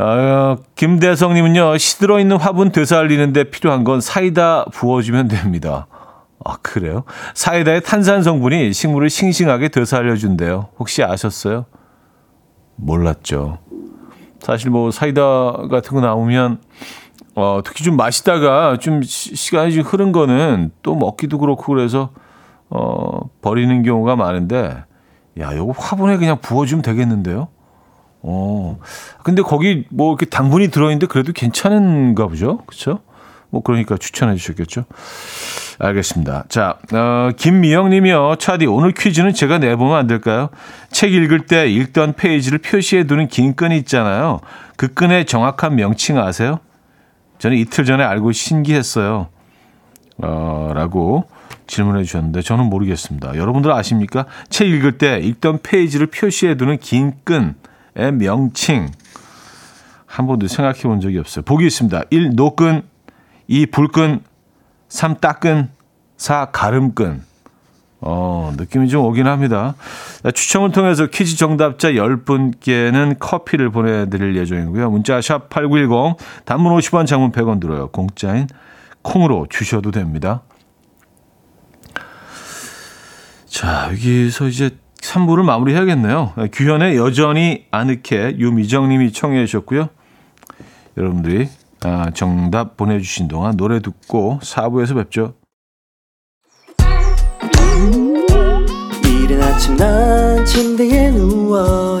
어, 0.00 0.56
김대성님은요, 0.76 1.76
시들어 1.76 2.20
있는 2.20 2.38
화분 2.38 2.72
되살리는데 2.72 3.44
필요한 3.44 3.84
건 3.84 4.00
사이다 4.00 4.64
부어주면 4.72 5.28
됩니다. 5.28 5.86
아, 6.42 6.56
그래요? 6.62 7.04
사이다의 7.34 7.82
탄산 7.82 8.22
성분이 8.22 8.72
식물을 8.72 9.10
싱싱하게 9.10 9.68
되살려준대요. 9.68 10.68
혹시 10.78 11.02
아셨어요? 11.04 11.66
몰랐죠. 12.76 13.58
사실 14.40 14.70
뭐 14.70 14.90
사이다 14.90 15.22
같은 15.70 15.94
거 15.94 16.00
나오면 16.00 16.62
어, 17.34 17.60
특히 17.62 17.84
좀 17.84 17.98
마시다가 17.98 18.78
좀 18.78 19.02
시, 19.02 19.36
시간이 19.36 19.74
좀 19.74 19.82
흐른 19.82 20.12
거는 20.12 20.70
또 20.82 20.94
먹기도 20.94 21.38
그렇고 21.38 21.62
그래서 21.74 22.10
어, 22.70 23.28
버리는 23.42 23.82
경우가 23.82 24.16
많은데 24.16 24.82
야, 25.38 25.54
요거 25.54 25.74
화분에 25.76 26.16
그냥 26.16 26.38
부어 26.40 26.64
주면 26.64 26.80
되겠는데요? 26.80 27.48
어. 28.22 28.78
근데 29.22 29.42
거기 29.42 29.84
뭐 29.90 30.12
이렇게 30.12 30.26
당분이 30.26 30.68
들어있는데 30.68 31.06
그래도 31.06 31.32
괜찮은가 31.32 32.26
보죠? 32.26 32.58
그쵸? 32.66 33.00
뭐 33.50 33.62
그러니까 33.62 33.96
추천해 33.96 34.36
주셨겠죠? 34.36 34.84
알겠습니다. 35.78 36.44
자, 36.48 36.78
어, 36.92 37.30
김미영 37.36 37.90
님이요. 37.90 38.36
차디, 38.38 38.66
오늘 38.66 38.92
퀴즈는 38.92 39.32
제가 39.32 39.58
내보면 39.58 39.96
안 39.96 40.06
될까요? 40.06 40.50
책 40.90 41.12
읽을 41.12 41.46
때 41.46 41.68
읽던 41.68 42.14
페이지를 42.14 42.58
표시해 42.58 43.04
두는 43.04 43.28
긴 43.28 43.54
끈이 43.54 43.76
있잖아요. 43.78 44.40
그 44.76 44.88
끈의 44.88 45.24
정확한 45.24 45.76
명칭 45.76 46.18
아세요? 46.18 46.60
저는 47.38 47.56
이틀 47.56 47.84
전에 47.84 48.04
알고 48.04 48.32
신기했어요. 48.32 49.28
어, 50.18 50.72
라고 50.74 51.24
질문해 51.66 52.04
주셨는데 52.04 52.42
저는 52.42 52.66
모르겠습니다. 52.66 53.36
여러분들 53.36 53.72
아십니까? 53.72 54.26
책 54.50 54.68
읽을 54.68 54.98
때 54.98 55.18
읽던 55.18 55.60
페이지를 55.62 56.08
표시해 56.08 56.56
두는 56.56 56.78
긴 56.78 57.14
끈의 57.24 57.54
명칭. 57.94 58.90
한 60.06 60.26
번도 60.26 60.48
생각해 60.48 60.82
본 60.82 61.00
적이 61.00 61.18
없어요. 61.18 61.44
보기 61.44 61.66
있습니다. 61.66 62.02
1. 62.10 62.34
노끈 62.34 62.82
2. 63.48 63.66
불끈 63.66 64.22
3. 64.88 65.16
따끈 65.16 65.70
4. 66.16 66.46
가름끈 66.52 67.22
어, 68.02 68.52
느낌이 68.56 68.88
좀 68.88 69.04
오긴 69.04 69.26
합니다. 69.26 69.74
추첨을 70.34 70.72
통해서 70.72 71.06
퀴즈 71.06 71.36
정답자 71.36 71.92
10분께는 71.92 73.16
커피를 73.18 73.70
보내드릴 73.70 74.36
예정이고요. 74.36 74.90
문자 74.90 75.20
샵 75.20 75.50
8910, 75.50 76.16
단문 76.46 76.74
50원, 76.76 77.06
장문 77.06 77.30
100원 77.30 77.60
들어요. 77.60 77.88
공짜인 77.88 78.46
콩으로 79.02 79.46
주셔도 79.50 79.90
됩니다. 79.90 80.42
자, 83.46 83.88
여기서 83.90 84.48
이제 84.48 84.70
3부를 85.02 85.42
마무리해야겠네요. 85.44 86.34
규현의 86.52 86.96
여전히 86.96 87.66
아늑해 87.70 88.36
유미정 88.38 88.88
님이 88.88 89.12
청해 89.12 89.46
주셨고요. 89.46 89.88
여러분들이 90.96 91.48
아, 91.82 92.10
정답 92.12 92.76
보내주신 92.76 93.28
동안 93.28 93.56
노래 93.56 93.80
듣고 93.80 94.38
4부에서 94.42 94.94
뵙죠. 94.96 95.34
이른 99.04 99.42
아침 99.42 99.76
난 99.76 100.44
침대에 100.44 101.10
누워 101.10 102.00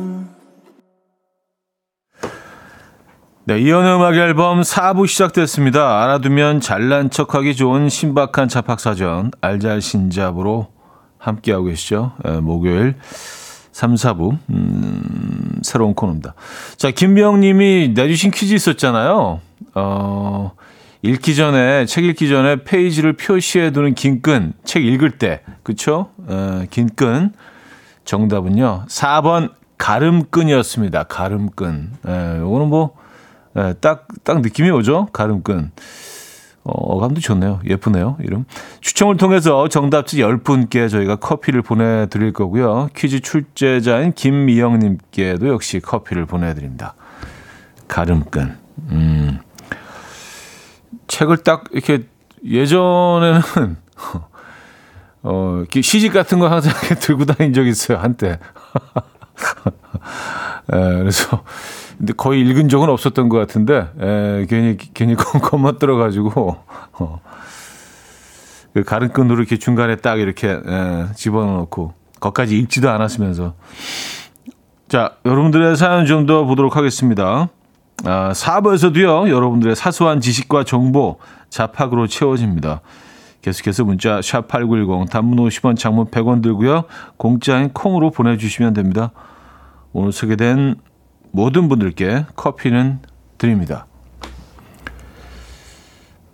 네, 3.51 3.59
이현우 3.59 3.97
음악 3.97 4.15
앨범 4.15 4.61
4부 4.61 5.07
시작됐습니다. 5.07 6.01
알아두면 6.03 6.61
잘난 6.61 7.09
척하기 7.09 7.53
좋은 7.57 7.89
신박한 7.89 8.47
잡학사전 8.47 9.31
알잘신잡으로 9.41 10.67
함께하고 11.17 11.65
계시죠. 11.65 12.13
예, 12.25 12.39
목요일 12.39 12.95
3, 13.73 13.95
4부 13.95 14.37
음, 14.51 15.59
새로운 15.63 15.95
코너입니다. 15.95 16.33
자, 16.77 16.91
김명님이 16.91 17.91
내주신 17.93 18.31
퀴즈 18.31 18.53
있었잖아요. 18.53 19.41
어, 19.75 20.51
읽기 21.01 21.35
전에 21.35 21.85
책 21.87 22.05
읽기 22.05 22.29
전에 22.29 22.63
페이지를 22.63 23.17
표시해 23.17 23.71
두는 23.71 23.95
긴 23.95 24.21
끈 24.21 24.53
책 24.63 24.85
읽을 24.85 25.17
때 25.17 25.41
그쵸? 25.63 26.11
어, 26.25 26.63
긴끈 26.69 27.33
정답은요 28.05 28.85
4번 28.87 29.51
가름끈이었습니다. 29.77 31.03
가름끈. 31.03 31.91
예, 32.07 32.37
요거는 32.39 32.69
뭐 32.69 33.00
예, 33.57 33.73
딱, 33.79 34.07
딱 34.23 34.41
느낌이 34.41 34.69
오죠? 34.69 35.07
가름끈. 35.13 35.71
어, 36.63 36.71
어감도 36.71 37.21
좋네요. 37.21 37.59
예쁘네요. 37.67 38.17
이름. 38.21 38.45
추첨을 38.81 39.17
통해서 39.17 39.67
정답지 39.67 40.17
10분께 40.17 40.89
저희가 40.89 41.15
커피를 41.15 41.61
보내드릴 41.61 42.33
거고요. 42.33 42.89
퀴즈 42.95 43.19
출제자인 43.19 44.13
김미영님께도 44.13 45.47
역시 45.47 45.79
커피를 45.79 46.25
보내드립니다. 46.25 46.93
가름끈. 47.87 48.57
음. 48.91 49.39
책을 51.07 51.37
딱 51.37 51.65
이렇게 51.71 52.05
예전에는 52.45 53.41
어, 55.23 55.63
시집 55.69 56.13
같은 56.13 56.39
거 56.39 56.47
항상 56.47 56.73
들고 56.99 57.25
다닌 57.25 57.53
적이 57.53 57.69
있어요. 57.69 57.97
한때. 57.97 58.29
에, 58.31 58.37
그래서 60.97 61.43
근데 62.01 62.13
거의 62.13 62.41
읽은 62.41 62.67
적은 62.67 62.89
없었던 62.89 63.29
것 63.29 63.37
같은데 63.37 63.87
에, 63.99 64.47
괜히 64.49 64.75
괜히 64.75 65.13
겁만 65.43 65.77
들어 65.77 65.97
가지고 65.97 66.57
어, 66.93 67.21
그 68.73 68.83
가른끈으로 68.83 69.37
이렇게 69.37 69.57
중간에 69.57 69.97
딱 69.97 70.19
이렇게 70.19 70.49
에, 70.49 71.05
집어넣고 71.15 71.93
거기까지 72.19 72.57
읽지도 72.57 72.89
않았으면서 72.89 73.53
자 74.87 75.11
여러분들의 75.25 75.75
사연 75.75 76.07
좀 76.07 76.25
더 76.25 76.43
보도록 76.45 76.75
하겠습니다. 76.75 77.49
아, 78.03 78.31
4부에서도요 78.31 79.29
여러분들의 79.29 79.75
사소한 79.75 80.21
지식과 80.21 80.63
정보 80.63 81.19
자팍으로 81.49 82.07
채워집니다. 82.07 82.81
계속해서 83.43 83.83
문자 83.83 84.19
샵8910 84.21 85.07
단문 85.11 85.37
50원 85.37 85.77
장문 85.77 86.07
100원 86.07 86.41
들고요. 86.41 86.85
공짜인 87.17 87.69
콩으로 87.69 88.09
보내주시면 88.09 88.73
됩니다. 88.73 89.11
오늘 89.93 90.11
소개된 90.11 90.77
모든 91.31 91.69
분들께 91.69 92.25
커피는 92.35 92.99
드립니다. 93.37 93.85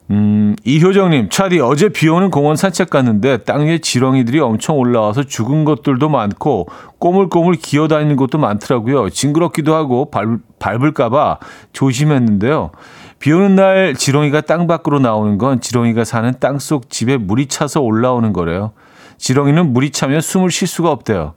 음, 0.09 0.55
이효정님, 0.63 1.27
차디 1.29 1.59
어제 1.59 1.89
비 1.89 2.07
오는 2.07 2.31
공원 2.31 2.55
산책 2.55 2.89
갔는데 2.89 3.39
땅 3.39 3.65
위에 3.65 3.79
지렁이들이 3.79 4.39
엄청 4.39 4.77
올라와서 4.77 5.23
죽은 5.23 5.65
것들도 5.65 6.07
많고 6.07 6.69
꼬물꼬물 6.99 7.55
기어다니는 7.55 8.15
것도 8.15 8.37
많더라고요. 8.37 9.09
징그럽기도 9.09 9.75
하고 9.75 10.09
밟, 10.09 10.39
밟을까봐 10.59 11.39
조심했는데요. 11.73 12.71
비 13.19 13.33
오는 13.33 13.55
날 13.55 13.95
지렁이가 13.95 14.41
땅 14.41 14.67
밖으로 14.67 14.99
나오는 14.99 15.37
건 15.37 15.59
지렁이가 15.59 16.05
사는 16.05 16.33
땅 16.39 16.57
속 16.57 16.89
집에 16.89 17.17
물이 17.17 17.47
차서 17.47 17.81
올라오는 17.81 18.31
거래요. 18.31 18.71
지렁이는 19.17 19.73
물이 19.73 19.91
차면 19.91 20.21
숨을 20.21 20.51
쉴 20.51 20.67
수가 20.67 20.89
없대요. 20.89 21.33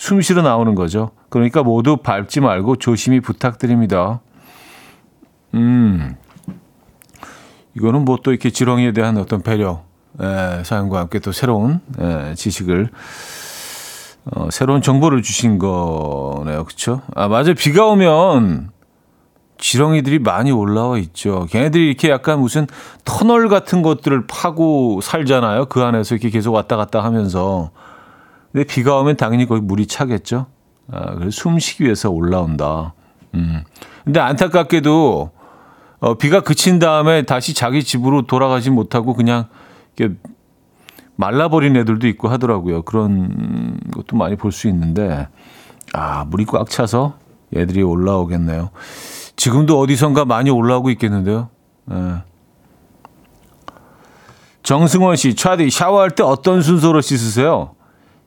숨 0.00 0.22
쉬러 0.22 0.40
나오는 0.40 0.74
거죠. 0.74 1.10
그러니까 1.28 1.62
모두 1.62 1.98
밟지 1.98 2.40
말고 2.40 2.76
조심히 2.76 3.20
부탁드립니다. 3.20 4.20
음. 5.52 6.16
이거는 7.76 8.06
뭐 8.06 8.16
또 8.22 8.30
이렇게 8.30 8.48
지렁이에 8.48 8.92
대한 8.92 9.18
어떤 9.18 9.42
배려, 9.42 9.82
에, 10.18 10.64
사연과 10.64 11.00
함께 11.00 11.18
또 11.18 11.32
새로운 11.32 11.82
에, 12.00 12.34
지식을, 12.34 12.88
어, 14.32 14.48
새로운 14.50 14.80
정보를 14.80 15.20
주신 15.20 15.58
거네요. 15.58 16.64
그쵸? 16.64 17.02
아, 17.14 17.28
맞아 17.28 17.50
요. 17.50 17.54
비가 17.54 17.84
오면 17.84 18.70
지렁이들이 19.58 20.20
많이 20.20 20.50
올라와 20.50 20.96
있죠. 20.96 21.46
걔네들이 21.50 21.88
이렇게 21.88 22.08
약간 22.08 22.40
무슨 22.40 22.66
터널 23.04 23.50
같은 23.50 23.82
것들을 23.82 24.26
파고 24.26 25.02
살잖아요. 25.02 25.66
그 25.66 25.82
안에서 25.82 26.14
이렇게 26.14 26.30
계속 26.30 26.54
왔다 26.54 26.78
갔다 26.78 27.04
하면서. 27.04 27.70
근데 28.52 28.64
비가 28.66 28.98
오면 28.98 29.16
당연히 29.16 29.46
거기 29.46 29.60
물이 29.60 29.86
차겠죠. 29.86 30.46
아, 30.90 31.14
그래서 31.14 31.30
숨 31.30 31.58
쉬기 31.58 31.84
위해서 31.84 32.10
올라온다. 32.10 32.94
음. 33.34 33.62
근데 34.04 34.18
안타깝게도 34.20 35.30
어, 36.00 36.14
비가 36.14 36.40
그친 36.40 36.78
다음에 36.78 37.22
다시 37.22 37.54
자기 37.54 37.84
집으로 37.84 38.22
돌아가지 38.22 38.70
못하고 38.70 39.14
그냥 39.14 39.46
이렇게 39.96 40.14
말라버린 41.16 41.76
애들도 41.76 42.08
있고 42.08 42.28
하더라고요. 42.28 42.82
그런 42.82 43.78
것도 43.92 44.16
많이 44.16 44.36
볼 44.36 44.50
수 44.52 44.68
있는데, 44.68 45.28
아, 45.92 46.24
물이 46.24 46.46
꽉 46.46 46.70
차서 46.70 47.18
애들이 47.54 47.82
올라오겠네요. 47.82 48.70
지금도 49.36 49.78
어디선가 49.78 50.24
많이 50.24 50.48
올라오고 50.48 50.88
있겠는데요. 50.90 51.50
예. 51.92 52.22
정승원 54.62 55.16
씨, 55.16 55.34
차디 55.34 55.68
샤워할 55.68 56.10
때 56.10 56.22
어떤 56.22 56.62
순서로 56.62 57.02
씻으세요? 57.02 57.74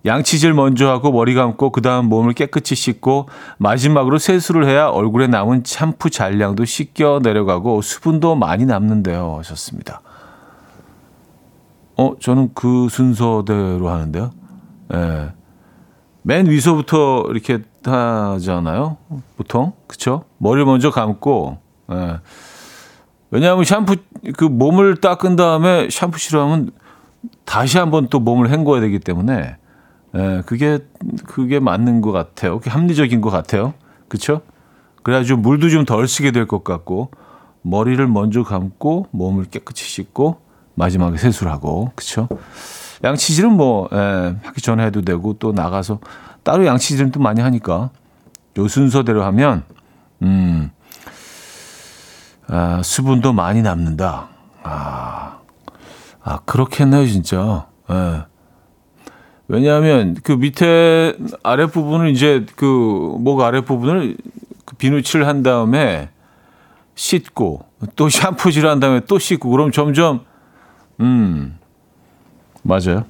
양치질 0.06 0.54
먼저 0.54 0.90
하고 0.90 1.12
머리 1.12 1.34
감고 1.34 1.72
그다음 1.72 2.06
몸을 2.06 2.34
깨끗이 2.34 2.76
씻고 2.76 3.30
마지막으로 3.58 4.18
세수를 4.18 4.68
해야 4.68 4.88
얼굴에 4.88 5.28
남은 5.28 5.64
샴푸 5.66 6.10
잔량도 6.10 6.66
씻겨 6.66 7.22
내려가고 7.24 7.82
수분도 7.82 8.36
많이 8.36 8.66
남는데요. 8.66 9.38
하셨습니다. 9.40 10.02
어, 11.96 12.16
저는 12.20 12.50
그 12.54 12.88
순서대로 12.90 13.90
하는데요. 13.90 14.32
예. 14.94 15.32
맨 16.24 16.50
위서부터 16.50 17.26
이렇게 17.30 17.60
하잖아요. 17.86 18.98
보통. 19.38 19.74
그쵸? 19.88 20.24
머리를 20.38 20.66
먼저 20.66 20.90
감고, 20.90 21.58
예. 21.92 22.20
왜냐하면 23.30 23.64
샴푸, 23.64 23.96
그 24.38 24.46
몸을 24.46 24.98
닦은 24.98 25.36
다음에 25.36 25.88
샴푸 25.90 26.18
싫어하면 26.18 26.72
다시 27.46 27.78
한번 27.78 28.08
또 28.10 28.20
몸을 28.20 28.50
헹궈야 28.50 28.82
되기 28.82 29.00
때문에 29.00 29.58
예, 30.16 30.44
그게 30.46 30.80
그게 31.26 31.60
맞는 31.60 32.02
것 32.02 32.12
같아요. 32.12 32.60
그게 32.60 32.70
합리적인 32.70 33.22
것 33.22 33.30
같아요. 33.30 33.74
그렇죠? 34.08 34.42
그래가지고 35.04 35.40
물도 35.42 35.70
좀 35.70 35.86
덜 35.86 36.08
쓰게 36.08 36.32
될 36.32 36.46
것 36.48 36.64
같고 36.64 37.12
머리를 37.64 38.06
먼저 38.08 38.44
감고 38.44 39.08
몸을 39.12 39.46
깨끗이 39.46 39.86
씻고 39.86 40.42
마지막에 40.76 41.18
세수를 41.18 41.52
하고 41.52 41.92
그렇죠? 41.96 42.28
양치질은 43.04 43.52
뭐 43.54 43.90
예, 43.92 44.36
하기 44.44 44.62
전에 44.62 44.86
해도 44.86 45.02
되고 45.02 45.34
또 45.34 45.52
나가서 45.52 46.00
따로 46.44 46.66
양치질은 46.66 47.12
또 47.12 47.20
많이 47.20 47.42
하니까 47.42 47.90
요 48.58 48.68
순서대로 48.68 49.24
하면 49.26 49.64
음 50.22 50.72
아, 52.48 52.82
수분도 52.84 53.34
많이 53.34 53.62
남는다. 53.62 54.28
아, 54.64 55.38
아 56.22 56.40
그렇겠네요 56.46 57.08
진짜. 57.08 57.68
예. 57.90 58.24
왜냐하면 59.48 60.16
그 60.24 60.32
밑에 60.34 61.16
아랫 61.44 61.72
부분을 61.72 62.10
이제 62.10 62.46
그 62.56 62.66
목 63.20 63.42
아랫 63.42 63.66
부분을 63.66 64.18
그 64.66 64.76
비누칠을 64.76 65.28
한 65.28 65.44
다음에 65.44 66.10
씻고 66.96 67.66
또 67.96 68.10
샴푸질 68.10 68.68
한 68.68 68.80
다음에 68.80 69.02
또 69.02 69.20
씻고 69.20 69.50
그럼 69.50 69.72
점점 69.72 70.22
음 71.00 71.58
맞아요. 72.64 73.06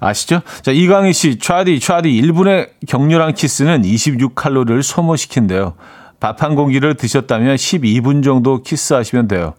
아시죠? 0.00 0.40
자, 0.62 0.72
이강희 0.72 1.12
씨, 1.12 1.38
차디, 1.38 1.78
차디, 1.78 2.08
1분의 2.10 2.70
격렬한 2.88 3.34
키스는 3.34 3.82
26칼로리를 3.82 4.82
소모시킨대요. 4.82 5.74
밥 6.18 6.42
한 6.42 6.56
공기를 6.56 6.94
드셨다면 6.96 7.54
12분 7.56 8.24
정도 8.24 8.62
키스하시면 8.62 9.28
돼요. 9.28 9.54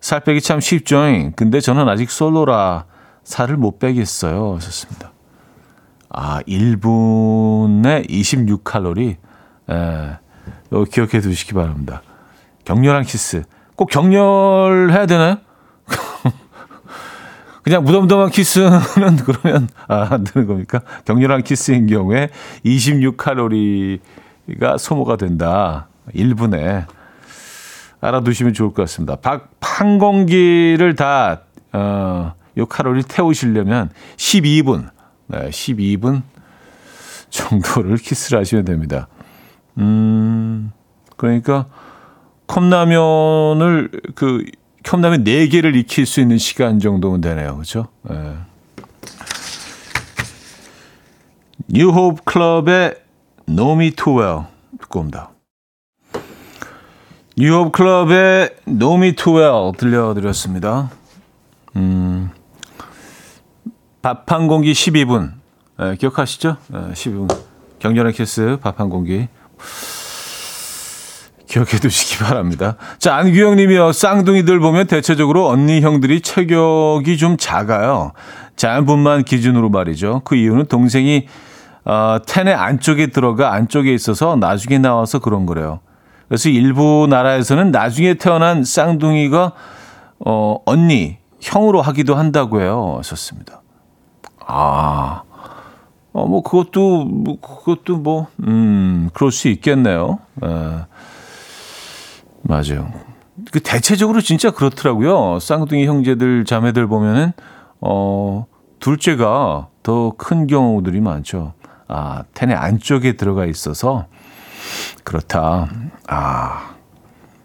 살 0.00 0.20
빼기 0.20 0.40
참 0.40 0.58
쉽죠? 0.60 1.02
근데 1.36 1.60
저는 1.60 1.88
아직 1.88 2.10
솔로라 2.10 2.84
살을 3.24 3.56
못 3.56 3.78
빼겠어요. 3.78 4.54
하셨습니다. 4.56 5.12
아, 6.08 6.40
1분에 6.42 8.08
26칼로리. 8.08 9.16
예, 9.70 10.18
이거 10.70 10.84
기억해 10.84 11.20
두시기 11.20 11.54
바랍니다. 11.54 12.02
격렬한 12.64 13.04
키스. 13.04 13.44
꼭 13.76 13.88
격렬해야 13.90 15.06
되나요? 15.06 15.36
그냥 17.62 17.84
무덤덤한 17.84 18.30
키스는 18.30 19.16
그러면 19.24 19.68
아, 19.86 20.08
안 20.10 20.24
되는 20.24 20.48
겁니까? 20.48 20.80
격렬한 21.04 21.44
키스인 21.44 21.86
경우에 21.86 22.30
26칼로리가 22.64 23.98
소모가 24.78 25.16
된다. 25.16 25.88
1분에. 26.14 26.86
알아두시면 28.00 28.54
좋을 28.54 28.70
것 28.72 28.82
같습니다. 28.82 29.16
밥, 29.16 29.50
한 29.60 29.98
공기를 29.98 30.94
다, 30.96 31.42
어, 31.72 32.32
요 32.56 32.66
칼로리 32.66 33.02
태우시려면 33.02 33.90
12분, 34.16 34.90
네, 35.28 35.50
12분 35.50 36.22
정도를 37.30 37.96
키스를 37.96 38.38
하시면 38.40 38.64
됩니다. 38.64 39.08
음, 39.78 40.72
그러니까 41.16 41.66
컵라면을 42.46 43.90
그 44.14 44.44
컵라면 44.82 45.24
4개를 45.24 45.76
익힐 45.76 46.06
수 46.06 46.20
있는 46.20 46.38
시간 46.38 46.80
정도면 46.80 47.20
되네요. 47.20 47.54
그렇죠? 47.54 47.88
네. 48.02 48.34
뉴호흡 51.68 52.24
클럽의 52.24 52.96
No 53.48 53.72
Me 53.74 53.92
Too 53.92 54.18
Well 54.18 54.46
듣고 54.80 55.00
옵니다. 55.00 55.30
뉴호흡 57.36 57.70
클럽의 57.72 58.56
No 58.66 58.96
Me 58.96 59.14
Too 59.14 59.38
Well 59.38 59.72
들려드렸습니다. 59.76 60.90
음, 61.76 62.30
밥 64.02 64.30
한 64.32 64.48
공기 64.48 64.72
12분. 64.72 65.32
네, 65.78 65.96
기억하시죠? 65.96 66.56
네, 66.68 66.78
12분. 66.92 67.28
격렬한 67.78 68.12
키스, 68.12 68.58
밥 68.60 68.80
한 68.80 68.88
공기. 68.88 69.28
기억해 71.46 71.78
두시기 71.80 72.22
바랍니다. 72.22 72.76
자, 72.98 73.16
안규영 73.16 73.56
님이요. 73.56 73.92
쌍둥이들 73.92 74.60
보면 74.60 74.86
대체적으로 74.86 75.48
언니 75.48 75.80
형들이 75.80 76.20
체격이 76.20 77.18
좀 77.18 77.36
작아요. 77.36 78.12
자연분만 78.56 79.24
기준으로 79.24 79.68
말이죠. 79.68 80.22
그 80.24 80.36
이유는 80.36 80.66
동생이 80.66 81.26
어, 81.84 82.18
텐의 82.24 82.54
안쪽에 82.54 83.08
들어가 83.08 83.52
안쪽에 83.54 83.92
있어서 83.92 84.36
나중에 84.36 84.78
나와서 84.78 85.18
그런 85.18 85.44
거래요. 85.44 85.80
그래서 86.28 86.48
일부 86.48 87.06
나라에서는 87.10 87.72
나중에 87.72 88.14
태어난 88.14 88.62
쌍둥이가 88.62 89.52
어, 90.20 90.58
언니, 90.66 91.16
형으로 91.40 91.82
하기도 91.82 92.14
한다고 92.14 92.60
해요. 92.60 92.94
하셨습니다. 92.98 93.59
아, 94.52 95.22
어, 96.12 96.26
뭐, 96.26 96.42
그것도, 96.42 97.04
뭐, 97.04 97.40
그것도 97.40 97.98
뭐, 97.98 98.26
음, 98.46 99.10
그럴 99.12 99.30
수 99.30 99.48
있겠네요. 99.48 100.18
예. 100.44 100.84
맞아요. 102.42 102.92
그 103.52 103.60
대체적으로 103.60 104.20
진짜 104.20 104.50
그렇더라고요. 104.50 105.38
쌍둥이 105.38 105.86
형제들, 105.86 106.44
자매들 106.44 106.86
보면은, 106.88 107.32
어, 107.80 108.46
둘째가 108.80 109.68
더 109.82 110.14
큰 110.18 110.46
경우들이 110.46 111.00
많죠. 111.00 111.54
아, 111.88 112.24
텐의 112.34 112.56
안쪽에 112.56 113.16
들어가 113.16 113.46
있어서, 113.46 114.06
그렇다. 115.04 115.68
아, 116.08 116.74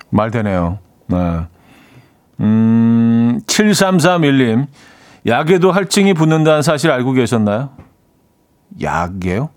말 0.09 0.31
되네요. 0.31 0.79
네. 1.07 1.41
음, 2.41 3.39
7331님. 3.47 4.67
약에도 5.25 5.71
할증이 5.71 6.13
붙는다는 6.13 6.61
사실 6.61 6.91
알고 6.91 7.13
계셨나요? 7.13 7.71
약이에요? 8.81 9.49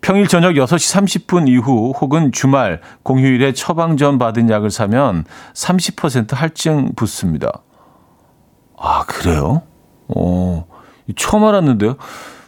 평일 0.00 0.28
저녁 0.28 0.52
6시 0.52 1.26
30분 1.26 1.48
이후 1.48 1.92
혹은 1.98 2.30
주말, 2.30 2.80
공휴일에 3.02 3.52
처방전 3.52 4.18
받은 4.18 4.50
약을 4.50 4.70
사면 4.70 5.24
30% 5.54 6.34
할증 6.34 6.92
붙습니다. 6.94 7.62
아, 8.78 9.04
그래요? 9.06 9.62
어, 10.08 10.66
처음 11.16 11.44
알았는데요. 11.44 11.96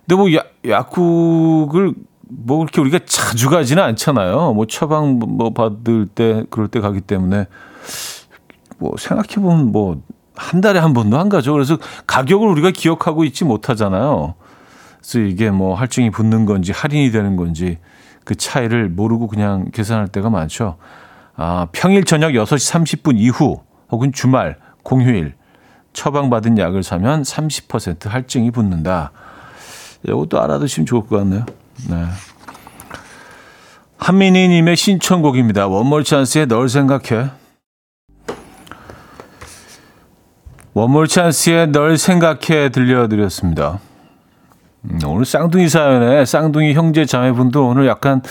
근데 0.00 0.14
뭐 0.16 0.32
야, 0.34 0.42
약국을 0.66 1.94
뭐 2.28 2.58
그렇게 2.58 2.80
우리가 2.80 3.00
자주 3.06 3.48
가지는 3.48 3.82
않잖아요. 3.82 4.52
뭐 4.52 4.66
처방 4.66 5.18
뭐 5.18 5.50
받을 5.50 6.06
때 6.06 6.44
그럴 6.50 6.68
때 6.68 6.80
가기 6.80 7.00
때문에 7.00 7.46
뭐 8.78 8.94
생각해 8.98 9.36
보면 9.36 9.72
뭐 9.72 10.02
한 10.38 10.60
달에 10.60 10.78
한 10.78 10.92
번도 10.92 11.18
안 11.18 11.28
가죠. 11.28 11.52
그래서 11.52 11.76
가격을 12.06 12.48
우리가 12.48 12.70
기억하고 12.70 13.24
있지 13.24 13.44
못하잖아요. 13.44 14.34
그래서 14.98 15.18
이게 15.20 15.50
뭐 15.50 15.74
할증이 15.74 16.10
붙는 16.10 16.46
건지 16.46 16.72
할인이 16.72 17.10
되는 17.10 17.36
건지 17.36 17.78
그 18.24 18.34
차이를 18.34 18.88
모르고 18.88 19.26
그냥 19.26 19.70
계산할 19.72 20.08
때가 20.08 20.30
많죠. 20.30 20.76
아, 21.36 21.66
평일 21.72 22.04
저녁 22.04 22.32
6시 22.32 23.02
30분 23.02 23.18
이후 23.18 23.60
혹은 23.90 24.12
주말, 24.12 24.56
공휴일 24.82 25.34
처방받은 25.92 26.58
약을 26.58 26.82
사면 26.82 27.22
30% 27.22 28.08
할증이 28.08 28.50
붙는다. 28.50 29.10
이것도 30.06 30.40
알아두시면 30.40 30.86
좋을 30.86 31.02
것 31.06 31.18
같네요. 31.18 31.44
네. 31.88 32.04
한민희 33.98 34.48
님의 34.48 34.76
신청곡입니다. 34.76 35.66
원몰 35.66 36.04
찬스의 36.04 36.46
널 36.46 36.68
생각해. 36.68 37.30
원몰 40.74 41.08
찬스의 41.08 41.68
널 41.68 41.96
생각해 41.98 42.68
들려드렸습니다. 42.70 43.80
음, 44.84 44.98
오늘 45.06 45.24
쌍둥이 45.24 45.68
사연에 45.68 46.24
쌍둥이 46.24 46.74
형제 46.74 47.04
자매분들 47.04 47.60
오늘 47.60 47.86
약간 47.86 48.22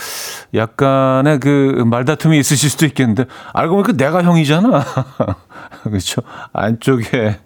약간의 0.54 1.40
그 1.40 1.84
말다툼이 1.86 2.38
있으실 2.38 2.70
수도 2.70 2.86
있겠는데 2.86 3.26
알고 3.52 3.74
보니까 3.76 3.92
내가 3.92 4.22
형이잖아. 4.22 4.82
그렇죠. 5.84 6.22
안쪽에 6.52 7.36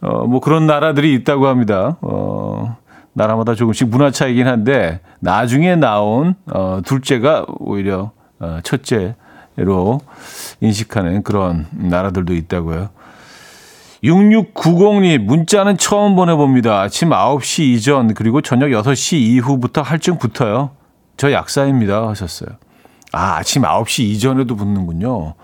어 0.00 0.26
뭐 0.26 0.40
그런 0.40 0.66
나라들이 0.66 1.12
있다고 1.14 1.48
합니다. 1.48 1.96
어 2.00 2.76
나라마다 3.12 3.54
조금씩 3.54 3.88
문화 3.88 4.10
차이긴 4.12 4.46
한데 4.46 5.00
나중에 5.18 5.74
나온 5.76 6.34
어 6.46 6.80
둘째가 6.84 7.44
오히려 7.58 8.12
어 8.38 8.60
첫째로 8.62 10.00
인식하는 10.60 11.24
그런 11.24 11.66
나라들도 11.72 12.32
있다고요. 12.32 12.90
6690님, 14.02 15.18
문자는 15.24 15.76
처음 15.76 16.14
보내봅니다. 16.14 16.80
아침 16.82 17.10
9시 17.10 17.64
이전, 17.74 18.14
그리고 18.14 18.40
저녁 18.40 18.68
6시 18.68 19.16
이후부터 19.18 19.82
할증 19.82 20.18
붙어요. 20.18 20.70
저 21.16 21.32
약사입니다. 21.32 22.08
하셨어요. 22.08 22.50
아, 23.12 23.36
아침 23.36 23.62
9시 23.62 24.04
이전에도 24.04 24.54
붙는군요. 24.54 25.34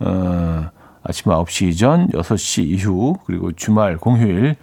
어, 0.00 0.70
아침 1.02 1.32
9시 1.32 1.68
이전, 1.68 2.08
6시 2.08 2.64
이후, 2.66 3.16
그리고 3.24 3.52
주말, 3.52 3.96
공휴일 3.96 4.56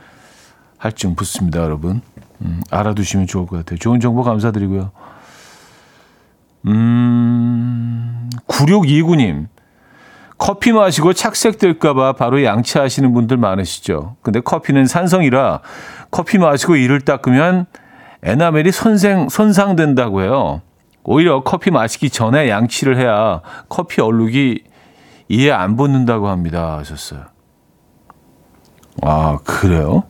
할증 0.77 1.15
붙습니다, 1.15 1.61
여러분. 1.61 2.01
음, 2.41 2.61
알아두시면 2.69 3.27
좋을 3.27 3.47
것 3.47 3.57
같아요. 3.57 3.79
좋은 3.79 3.99
정보 3.99 4.23
감사드리고요. 4.23 4.91
음, 6.67 8.29
9629님. 8.47 9.47
커피 10.39 10.71
마시고 10.71 11.13
착색될까봐 11.13 12.13
바로 12.13 12.43
양치하시는 12.43 13.13
분들 13.13 13.37
많으시죠. 13.37 14.15
근데 14.21 14.39
커피는 14.39 14.85
산성이라 14.85 15.61
커피 16.09 16.37
마시고 16.39 16.77
이를 16.77 17.01
닦으면 17.01 17.67
에나멜이 18.23 18.71
손생, 18.71 19.29
손상된다고 19.29 20.21
해요. 20.21 20.61
오히려 21.03 21.43
커피 21.43 21.71
마시기 21.71 22.09
전에 22.09 22.49
양치를 22.49 22.97
해야 22.97 23.41
커피 23.67 24.01
얼룩이 24.01 24.59
이에 25.27 25.51
안 25.51 25.75
붙는다고 25.75 26.29
합니다. 26.29 26.77
하셨어요. 26.77 27.25
아, 29.01 29.39
그래요? 29.43 30.03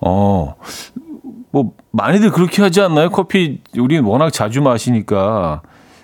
어, 0.00 0.54
뭐, 1.50 1.72
많이들 1.92 2.30
그렇게 2.30 2.62
하지 2.62 2.80
않나요? 2.80 3.10
커피, 3.10 3.62
우리는 3.78 4.02
워낙 4.04 4.32
자주 4.32 4.62
마시니까. 4.62 5.62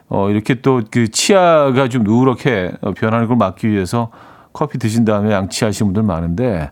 어, 0.09 0.31
이렇게 0.31 0.61
또 0.61 0.81
그 0.91 1.11
치아가 1.11 1.89
좀 1.89 2.03
누렇게 2.05 2.73
변하는 2.97 3.27
걸 3.29 3.37
막기 3.37 3.69
위해서 3.69 4.11
커피 4.53 4.79
드신 4.79 5.05
다음에 5.05 5.33
양치하시는 5.33 5.93
분들 5.93 6.03
많은데, 6.03 6.71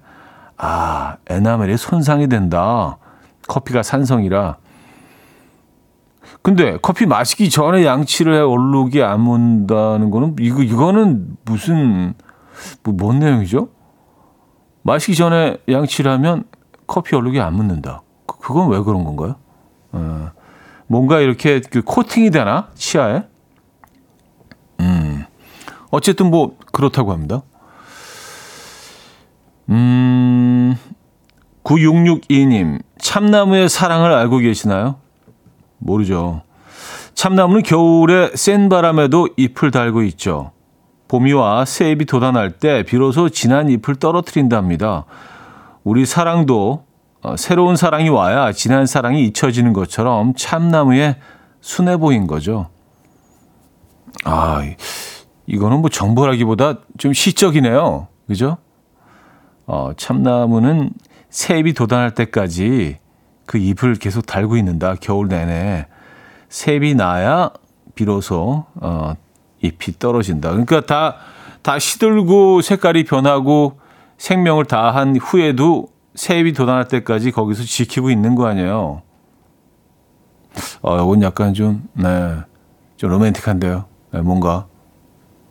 아, 0.57 1.17
에나멜이 1.29 1.77
손상이 1.77 2.29
된다. 2.29 2.97
커피가 3.47 3.83
산성이라. 3.83 4.57
근데 6.43 6.79
커피 6.81 7.07
마시기 7.07 7.51
전에 7.51 7.85
양치를 7.85 8.35
해 8.35 8.39
얼룩이 8.41 9.03
안 9.03 9.21
문다는 9.21 10.11
거는, 10.11 10.37
이거, 10.41 10.63
이거는 10.63 11.37
무슨, 11.45 12.15
뭐, 12.83 12.95
뭔 12.97 13.19
내용이죠? 13.19 13.69
마시기 14.83 15.15
전에 15.17 15.59
양치를 15.69 16.11
하면 16.13 16.45
커피 16.87 17.17
얼룩이 17.17 17.41
안 17.41 17.55
묻는다. 17.55 18.03
그- 18.27 18.39
그건 18.39 18.69
왜 18.71 18.81
그런 18.81 19.05
건가요? 19.05 19.35
어. 19.93 20.31
뭔가 20.87 21.21
이렇게 21.21 21.61
그 21.61 21.83
코팅이 21.83 22.31
되나 22.31 22.69
치아에? 22.75 23.23
음 24.81 25.25
어쨌든 25.91 26.31
뭐 26.31 26.57
그렇다고 26.73 27.13
합니다. 27.13 27.43
음 29.69 30.77
9662님 31.65 32.81
참나무의 32.99 33.69
사랑을 33.69 34.13
알고 34.13 34.39
계시나요? 34.39 34.97
모르죠. 35.79 36.43
참나무는 37.15 37.63
겨울에 37.63 38.31
센 38.35 38.69
바람에도 38.69 39.29
잎을 39.37 39.71
달고 39.71 40.03
있죠. 40.03 40.53
봄이 41.09 41.33
와 41.33 41.65
새잎이 41.65 42.05
돋아날 42.05 42.53
때 42.53 42.83
비로소 42.83 43.29
진한 43.29 43.69
잎을 43.69 43.97
떨어뜨린답니다. 43.97 45.05
우리 45.85 46.05
사랑도 46.05 46.73
어, 46.73 46.86
새로운 47.37 47.77
사랑이 47.77 48.09
와야 48.09 48.53
지난 48.53 48.87
사랑이 48.87 49.25
잊혀지는 49.25 49.73
것처럼 49.73 50.35
참나무에 50.37 51.17
순해 51.61 51.97
보인 51.97 52.27
거죠. 52.27 52.69
아, 54.25 54.63
이- 54.65 54.77
이거는 55.47 55.81
뭐 55.81 55.91
정보라기보다 55.91 56.79
좀 56.99 57.13
시적이네요. 57.13 58.09
그죠? 58.27 58.59
어, 59.67 59.91
참나무는 59.97 60.91
새입이 61.31 61.73
돋아날 61.75 62.15
때까지 62.15 62.99
그 63.47 63.59
잎을 63.59 63.95
계속 63.97 64.27
달고 64.27 64.57
있는다. 64.57 64.95
겨울 65.01 65.29
내내. 65.29 65.87
새입이 66.49 66.95
나야 66.95 67.51
비로소 67.95 68.67
어, 68.77 69.15
잎이 69.63 69.99
떨어진다. 69.99 70.51
그러니까 70.51 70.81
다, 70.83 71.17
다 71.63 71.79
시들고 71.79 72.61
색깔이 72.63 73.05
변하고 73.05 73.79
생명을 74.19 74.65
다한 74.65 75.17
후에도 75.17 75.89
새입이 76.17 76.55
돋아날 76.55 76.89
때까지 76.89 77.31
거기서 77.31 77.63
지키고 77.63 78.11
있는 78.11 78.35
거 78.35 78.47
아니에요. 78.47 79.03
어, 80.81 80.97
이건 80.97 81.23
약간 81.23 81.55
좀, 81.55 81.87
네, 81.93 82.37
좀 82.97 83.11
로맨틱한데요. 83.11 83.85
네, 84.13 84.21
뭔가. 84.23 84.67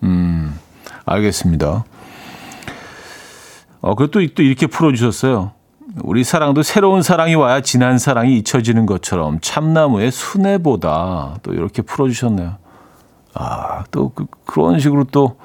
음, 0.04 0.58
알겠습니다. 1.06 1.86
어, 3.82 3.96
그리고 3.96 4.12
또, 4.12 4.20
또 4.34 4.42
이렇게 4.42 4.66
풀어주셨어요. 4.66 5.52
우리 6.04 6.24
사랑도 6.24 6.64
새로운 6.64 7.04
사랑이 7.04 7.36
와야 7.36 7.62
지난 7.62 8.00
사랑이 8.00 8.38
잊혀지는 8.40 8.88
것처럼 8.88 9.40
참나무의 9.40 10.12
순애보다 10.12 11.38
또 11.44 11.54
이렇게 11.54 11.84
풀어주셨네요. 11.84 12.58
아, 13.36 13.84
또 13.92 14.10
그, 14.10 14.26
그런 14.46 14.80
식으로 14.80 15.04
또, 15.06 15.38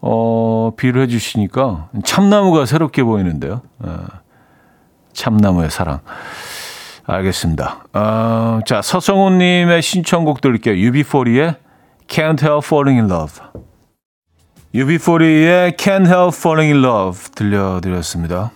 어, 0.00 0.72
비유를 0.76 1.02
해주시니까 1.02 1.88
참나무가 2.04 2.64
새롭게 2.64 3.02
보이는데요. 3.02 3.62
어, 3.80 4.06
참나무의 5.16 5.70
사랑. 5.70 6.00
알겠습니다. 7.06 7.86
어, 7.92 8.60
자, 8.66 8.82
서성훈님의 8.82 9.80
신청곡 9.82 10.40
들을게요. 10.40 10.74
UB40의 10.74 11.56
Can't 12.08 12.42
Help 12.42 12.64
Falling 12.66 13.00
in 13.00 13.10
Love. 13.10 13.40
UB40의 14.74 15.76
Can't 15.76 16.06
Help 16.06 16.36
Falling 16.36 16.72
in 16.74 16.84
Love 16.84 17.30
들려드렸습니다. 17.34 18.50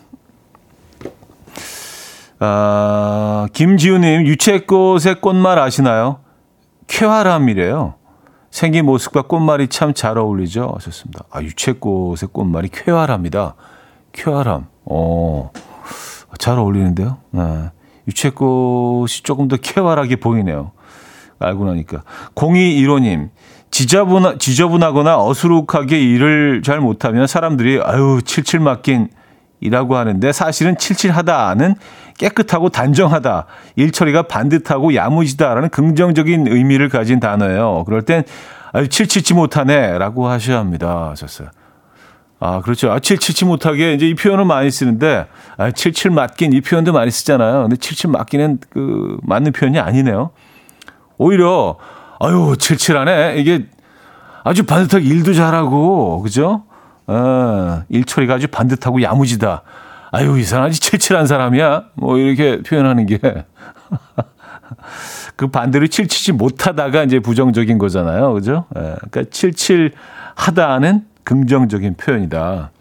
아, 2.39 3.47
김지우님, 3.53 4.27
유채꽃의 4.27 5.21
꽃말 5.21 5.59
아시나요? 5.59 6.21
쾌활함이래요. 6.89 7.95
생긴 8.51 8.87
모습과 8.87 9.23
꽃말이 9.23 9.69
참 9.69 9.95
잘 9.95 10.19
어울리죠? 10.19 10.73
하셨습니다. 10.75 11.25
아, 11.31 11.41
유채꽃의 11.43 12.31
꽃말이 12.33 12.69
쾌활합니다. 12.71 13.55
쾌활함. 14.13 14.67
어, 14.87 15.51
잘 16.41 16.59
어울리는데요? 16.59 17.18
네. 17.30 17.70
유채 18.09 18.30
꽃이 18.30 19.09
조금 19.22 19.47
더 19.47 19.57
쾌활하게 19.57 20.16
보이네요. 20.16 20.72
알고 21.38 21.66
나니까. 21.66 22.03
0215님, 22.34 23.28
지저분하, 23.70 24.38
지저분하거나 24.38 25.22
어수룩하게 25.22 26.01
일을 26.01 26.62
잘 26.64 26.80
못하면 26.80 27.26
사람들이 27.26 27.80
아유, 27.84 28.20
칠칠 28.24 28.59
맞긴 28.59 29.09
이라고 29.61 29.97
하는데 29.97 30.32
사실은 30.32 30.76
칠칠하다는 30.78 31.74
깨끗하고 32.18 32.70
단정하다, 32.70 33.47
일 33.76 33.93
처리가 33.93 34.22
반듯하고 34.22 34.95
야무지다라는 34.95 35.68
긍정적인 35.68 36.49
의미를 36.49 36.88
가진 36.88 37.20
단어예요. 37.20 37.84
그럴 37.84 38.03
땐 38.03 38.24
아유, 38.72 38.88
칠칠치 38.88 39.34
못하네라고 39.34 40.26
하셔야 40.26 40.59
합니다. 40.59 41.11
하셨어요. 41.11 41.49
아, 42.41 42.62
그렇죠. 42.62 42.91
아, 42.91 42.99
칠칠치 42.99 43.45
못하게 43.45 43.93
이제 43.93 44.09
이 44.09 44.14
표현을 44.14 44.47
많이 44.47 44.70
쓰는데 44.70 45.26
아, 45.59 45.70
칠칠 45.70 46.11
맞긴 46.11 46.55
이 46.55 46.62
표현도 46.62 46.93
많이 46.93 47.11
쓰잖아요. 47.11 47.62
근데 47.62 47.76
칠칠 47.76 48.11
맞기는 48.11 48.59
그 48.70 49.18
맞는 49.22 49.53
표현이 49.53 49.78
아니네요. 49.78 50.30
오히려 51.18 51.76
아유, 52.18 52.57
칠칠하네. 52.59 53.36
이게 53.36 53.66
아주 54.43 54.64
반듯하게 54.64 55.05
일도 55.05 55.34
잘하고 55.34 56.22
그죠? 56.22 56.64
어, 57.07 57.82
일 57.91 58.05
처리가 58.05 58.34
아주 58.34 58.49
반듯하고 58.49 59.03
야무지다. 59.03 59.62
아유, 60.11 60.38
이 60.38 60.45
사람 60.45 60.66
아주 60.66 60.80
칠칠한 60.80 61.26
사람이야. 61.26 61.84
뭐 61.95 62.16
이렇게 62.16 62.62
표현하는 62.62 63.05
게. 63.05 63.18
그 65.36 65.49
반대로 65.49 65.86
칠칠치 65.86 66.32
못하다가 66.32 67.05
이제 67.05 67.20
부정적인 67.20 67.76
거잖아요. 67.76 68.32
그죠? 68.32 68.64
예, 68.76 68.97
그러니까 69.11 69.24
칠칠하다는 69.30 71.10
긍정적인 71.31 71.95
표현이다. 71.95 72.72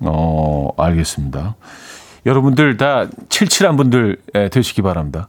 어, 0.00 0.68
알겠습니다. 0.76 1.56
여러분들 2.26 2.76
다 2.76 3.06
칠칠한 3.30 3.74
분들 3.78 4.18
예, 4.34 4.50
되시기 4.50 4.82
바랍니다. 4.82 5.28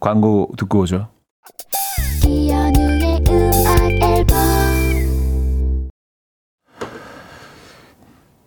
광고 0.00 0.48
듣고 0.56 0.80
오죠. 0.80 1.08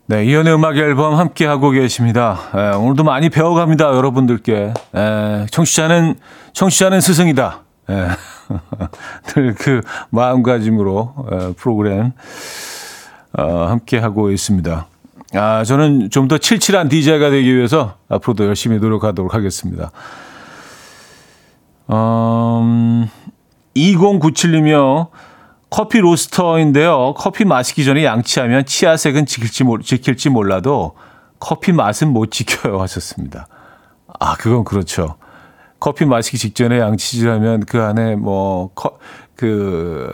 네, 0.07 0.26
이연의 0.26 0.55
음악 0.55 0.78
앨범 0.78 1.14
함께 1.14 1.45
하고 1.45 1.70
계십니다. 1.70 2.39
예, 2.55 2.76
오늘도 2.76 3.03
많이 3.03 3.30
배워갑니다, 3.30 3.95
여러분들께. 3.95 4.74
예, 4.95 5.45
청취자는 5.51 6.16
청취자는 6.53 6.99
스승이다. 6.99 7.61
예, 7.91 8.07
늘그 9.38 9.82
마음가짐으로 10.09 11.14
예, 11.32 11.53
프로그램 11.53 12.14
어, 13.38 13.66
함께 13.66 13.98
하고 13.98 14.32
있습니다. 14.32 14.88
아, 15.36 15.64
저는 15.64 16.10
좀 16.12 16.28
더 16.28 16.38
칠칠한 16.38 16.90
DJ가 16.90 17.30
되기 17.30 17.56
위해서 17.56 17.96
앞으로도 18.10 18.46
열심히 18.46 18.78
노력하도록 18.78 19.34
하겠습니다. 19.34 19.92
음, 21.90 23.10
2097님이요. 23.76 25.10
커피 25.70 26.00
로스터인데요. 26.00 27.16
커피 27.18 27.46
마시기 27.46 27.84
전에 27.84 28.06
양치하면 28.06 28.66
치아색은 28.66 29.26
지킬지, 29.26 29.64
몰, 29.64 29.82
지킬지 29.82 30.30
몰라도 30.30 30.96
커피 31.40 31.72
맛은 31.72 32.14
못 32.14 32.30
지켜요 32.30 32.80
하셨습니다. 32.80 33.48
아, 34.20 34.36
그건 34.36 34.64
그렇죠. 34.64 35.16
커피 35.80 36.06
마시기 36.06 36.38
직전에 36.38 36.80
양치질하면 36.80 37.66
그 37.66 37.82
안에 37.82 38.16
뭐, 38.16 38.70
커, 38.76 39.00
그, 39.36 40.14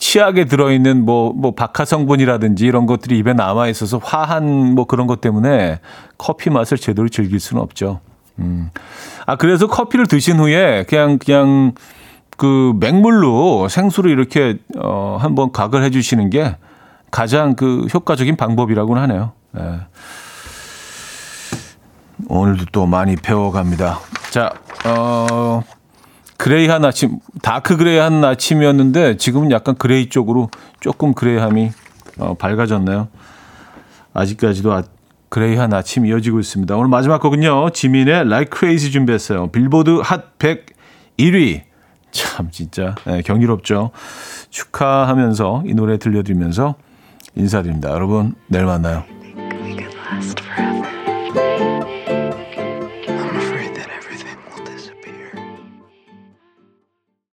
치약에 0.00 0.46
들어있는 0.46 1.04
뭐, 1.04 1.32
뭐, 1.32 1.54
박하 1.54 1.84
성분이라든지 1.84 2.64
이런 2.64 2.86
것들이 2.86 3.18
입에 3.18 3.34
남아있어서 3.34 3.98
화한 3.98 4.74
뭐 4.74 4.86
그런 4.86 5.06
것 5.06 5.20
때문에 5.20 5.78
커피 6.18 6.50
맛을 6.50 6.78
제대로 6.78 7.08
즐길 7.08 7.38
수는 7.38 7.62
없죠. 7.62 8.00
음. 8.38 8.70
아, 9.26 9.36
그래서 9.36 9.66
커피를 9.66 10.06
드신 10.06 10.38
후에 10.38 10.84
그냥, 10.88 11.18
그냥 11.18 11.74
그 12.40 12.72
맹물로 12.80 13.68
생수를 13.68 14.10
이렇게 14.10 14.56
어 14.78 15.18
한번 15.20 15.52
각을 15.52 15.84
해 15.84 15.90
주시는 15.90 16.30
게 16.30 16.56
가장 17.10 17.54
그 17.54 17.86
효과적인 17.92 18.36
방법이라고는 18.36 19.02
하네요. 19.02 19.32
예. 19.58 19.80
오늘도 22.28 22.64
또 22.72 22.86
많이 22.86 23.16
배워갑니다. 23.16 24.00
자, 24.30 24.50
어 24.86 25.62
gray한 26.40 26.86
아침, 26.86 27.18
dark 27.42 27.76
gray한 27.76 28.24
아침이었는데 28.24 29.18
지금은 29.18 29.50
약간 29.50 29.74
gray 29.74 30.08
쪽으로 30.08 30.48
조금 30.80 31.12
gray함이 31.12 31.70
어, 32.18 32.32
밝아졌네요. 32.32 33.08
아직까지도 34.14 34.72
아, 34.72 34.82
gray한 35.28 35.74
아침 35.74 36.06
이어지고 36.06 36.40
있습니다. 36.40 36.74
오늘 36.76 36.88
마지막 36.88 37.20
곡은요. 37.20 37.70
지민의 37.70 38.20
Like 38.20 38.58
Crazy 38.58 38.90
준비했어요. 38.90 39.48
빌보드 39.48 40.00
핫100 40.00 40.62
1위. 41.18 41.60
참 42.10 42.50
진짜 42.50 42.94
네, 43.04 43.20
경이롭죠. 43.20 43.90
축하하면서 44.48 45.64
이 45.66 45.74
노래 45.74 45.98
들려드리면서 45.98 46.74
인사드립니다. 47.36 47.90
여러분 47.90 48.34
내일 48.48 48.64
만나요. 48.64 49.04